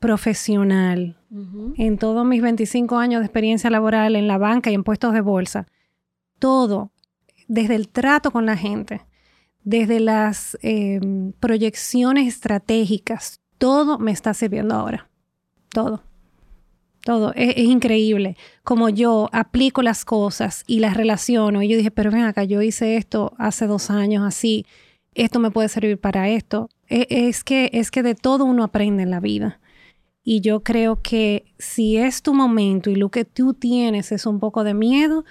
[0.00, 1.18] profesional
[1.76, 5.20] en todos mis 25 años de experiencia laboral en la banca y en puestos de
[5.20, 5.66] bolsa,
[6.38, 6.92] todo,
[7.48, 9.00] desde el trato con la gente,
[9.64, 11.00] desde las eh,
[11.40, 15.08] proyecciones estratégicas, todo me está sirviendo ahora.
[15.70, 16.02] Todo.
[17.04, 17.32] Todo.
[17.34, 21.62] Es, es increíble como yo aplico las cosas y las relaciono.
[21.62, 24.64] Y yo dije, pero ven acá, yo hice esto hace dos años así.
[25.14, 26.68] Esto me puede servir para esto.
[26.88, 29.60] E- Es que, es que de todo uno aprende en la vida.
[30.26, 34.40] Y yo creo que si es tu momento y lo que tú tienes es un
[34.40, 35.24] poco de miedo,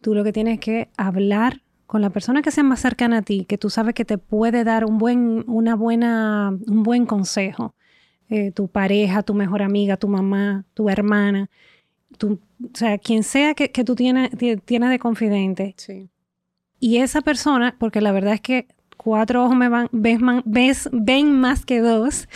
[0.00, 3.44] tú lo que tienes que hablar con la persona que sea más cercana a ti,
[3.46, 7.74] que tú sabes que te puede dar un buen, una buena, un buen consejo.
[8.30, 11.48] Eh, tu pareja, tu mejor amiga, tu mamá, tu hermana,
[12.18, 15.74] tu, o sea, quien sea que, que tú tienes, ti- tienes de confidente.
[15.78, 16.08] Sí.
[16.78, 18.68] Y esa persona, porque la verdad es que
[18.98, 22.28] cuatro ojos me van, ves man- ves- ven más que dos,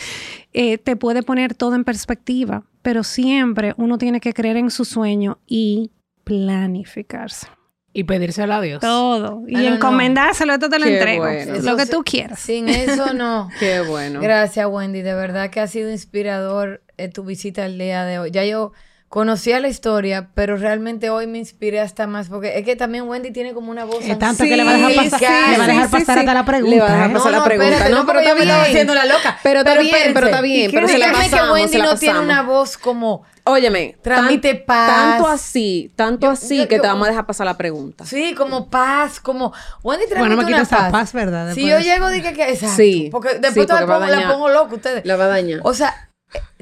[0.53, 2.63] eh, te puede poner todo en perspectiva.
[2.81, 5.91] Pero siempre uno tiene que creer en su sueño y
[6.23, 7.47] planificarse.
[7.93, 8.79] Y pedírselo a Dios.
[8.81, 9.43] Todo.
[9.47, 9.75] Y Ah, no, no.
[9.75, 11.23] encomendárselo, esto te lo Qué entrego.
[11.25, 11.53] bueno.
[11.61, 12.39] Lo que tú quieras.
[12.39, 13.49] Sin eso no.
[13.59, 14.19] Qué bueno.
[14.19, 15.01] Gracias, Wendy.
[15.03, 18.31] De verdad que ha sido inspirador eh, tu visita el día de hoy.
[18.31, 18.71] Ya yo
[19.13, 23.29] conocía la historia, pero realmente hoy me inspiré hasta más porque es que también Wendy
[23.29, 25.57] tiene como una voz Es tanto Sí, que le va a dejar pasar, sí, le
[25.59, 26.19] va a dejar sí, pasar sí.
[26.21, 26.69] hasta la pregunta.
[26.75, 27.13] Le va a dejar ¿eh?
[27.13, 27.71] pasar la pregunta.
[27.73, 28.49] espérate, No, pero está yo bien.
[28.49, 29.37] haciendo la loca.
[29.43, 30.13] Pero está bien, espérense.
[30.15, 32.41] pero está bien, pero se la Dígame pasamos, que Wendy se la no tiene una
[32.41, 33.23] voz como...
[33.43, 34.87] Óyeme, Transmite tan- paz.
[34.87, 38.05] Tanto así, tanto Yo- así yo- que yo- te vamos a dejar pasar la pregunta.
[38.07, 39.53] Sí, como paz, como...
[39.83, 40.91] Wendy transmite Bueno, me quita una esa paz.
[40.91, 41.53] paz, ¿verdad?
[41.53, 42.49] Si Después yo de- llego, dije que...
[42.49, 42.75] Exacto.
[42.77, 45.05] Sí, Porque sí, después te porque la, va a pongo, la pongo loca ustedes.
[45.05, 45.59] La va a dañar.
[45.63, 46.09] O sea,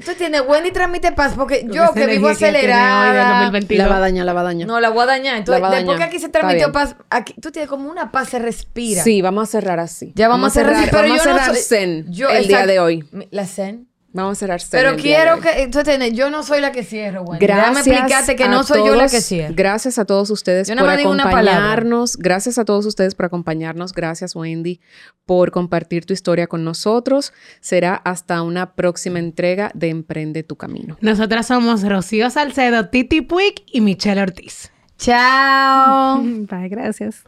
[0.04, 3.40] tú entiendes, Wendy transmite paz porque Con yo que vivo que hoy acelerada...
[3.44, 3.78] 2022.
[3.86, 4.68] La va a dañar, la va a dañar.
[4.68, 5.36] No, la voy a dañar.
[5.36, 8.10] Entonces, La va a después que aquí se transmitió paz, aquí tú tienes como una
[8.12, 9.02] paz, se respira.
[9.02, 10.12] Sí, vamos a cerrar así.
[10.16, 12.46] Ya vamos, a cerrar, así, pero vamos yo a no cerrar soy- zen yo- el
[12.48, 13.08] día de hoy.
[13.30, 13.88] La zen.
[14.14, 15.40] Vamos a cerrar Pero el día de quiero hoy.
[15.40, 15.62] que.
[15.62, 17.46] Entonces, yo no soy la que cierro, Wendy.
[17.46, 19.54] Déjame Gracias explicarte que a no soy yo la que todos- cierro.
[19.56, 22.16] Gracias a todos ustedes Yo por acompañarnos.
[22.18, 23.92] Gracias a todos ustedes por acompañarnos.
[23.94, 24.80] Gracias, Wendy,
[25.24, 27.32] por compartir tu historia con nosotros.
[27.60, 30.98] Será hasta una próxima entrega de Emprende tu Camino.
[31.00, 34.70] Nosotras somos Rocío Salcedo, Titi Puig y Michelle Ortiz.
[34.98, 36.20] Chao.
[36.22, 37.24] Bye, gracias.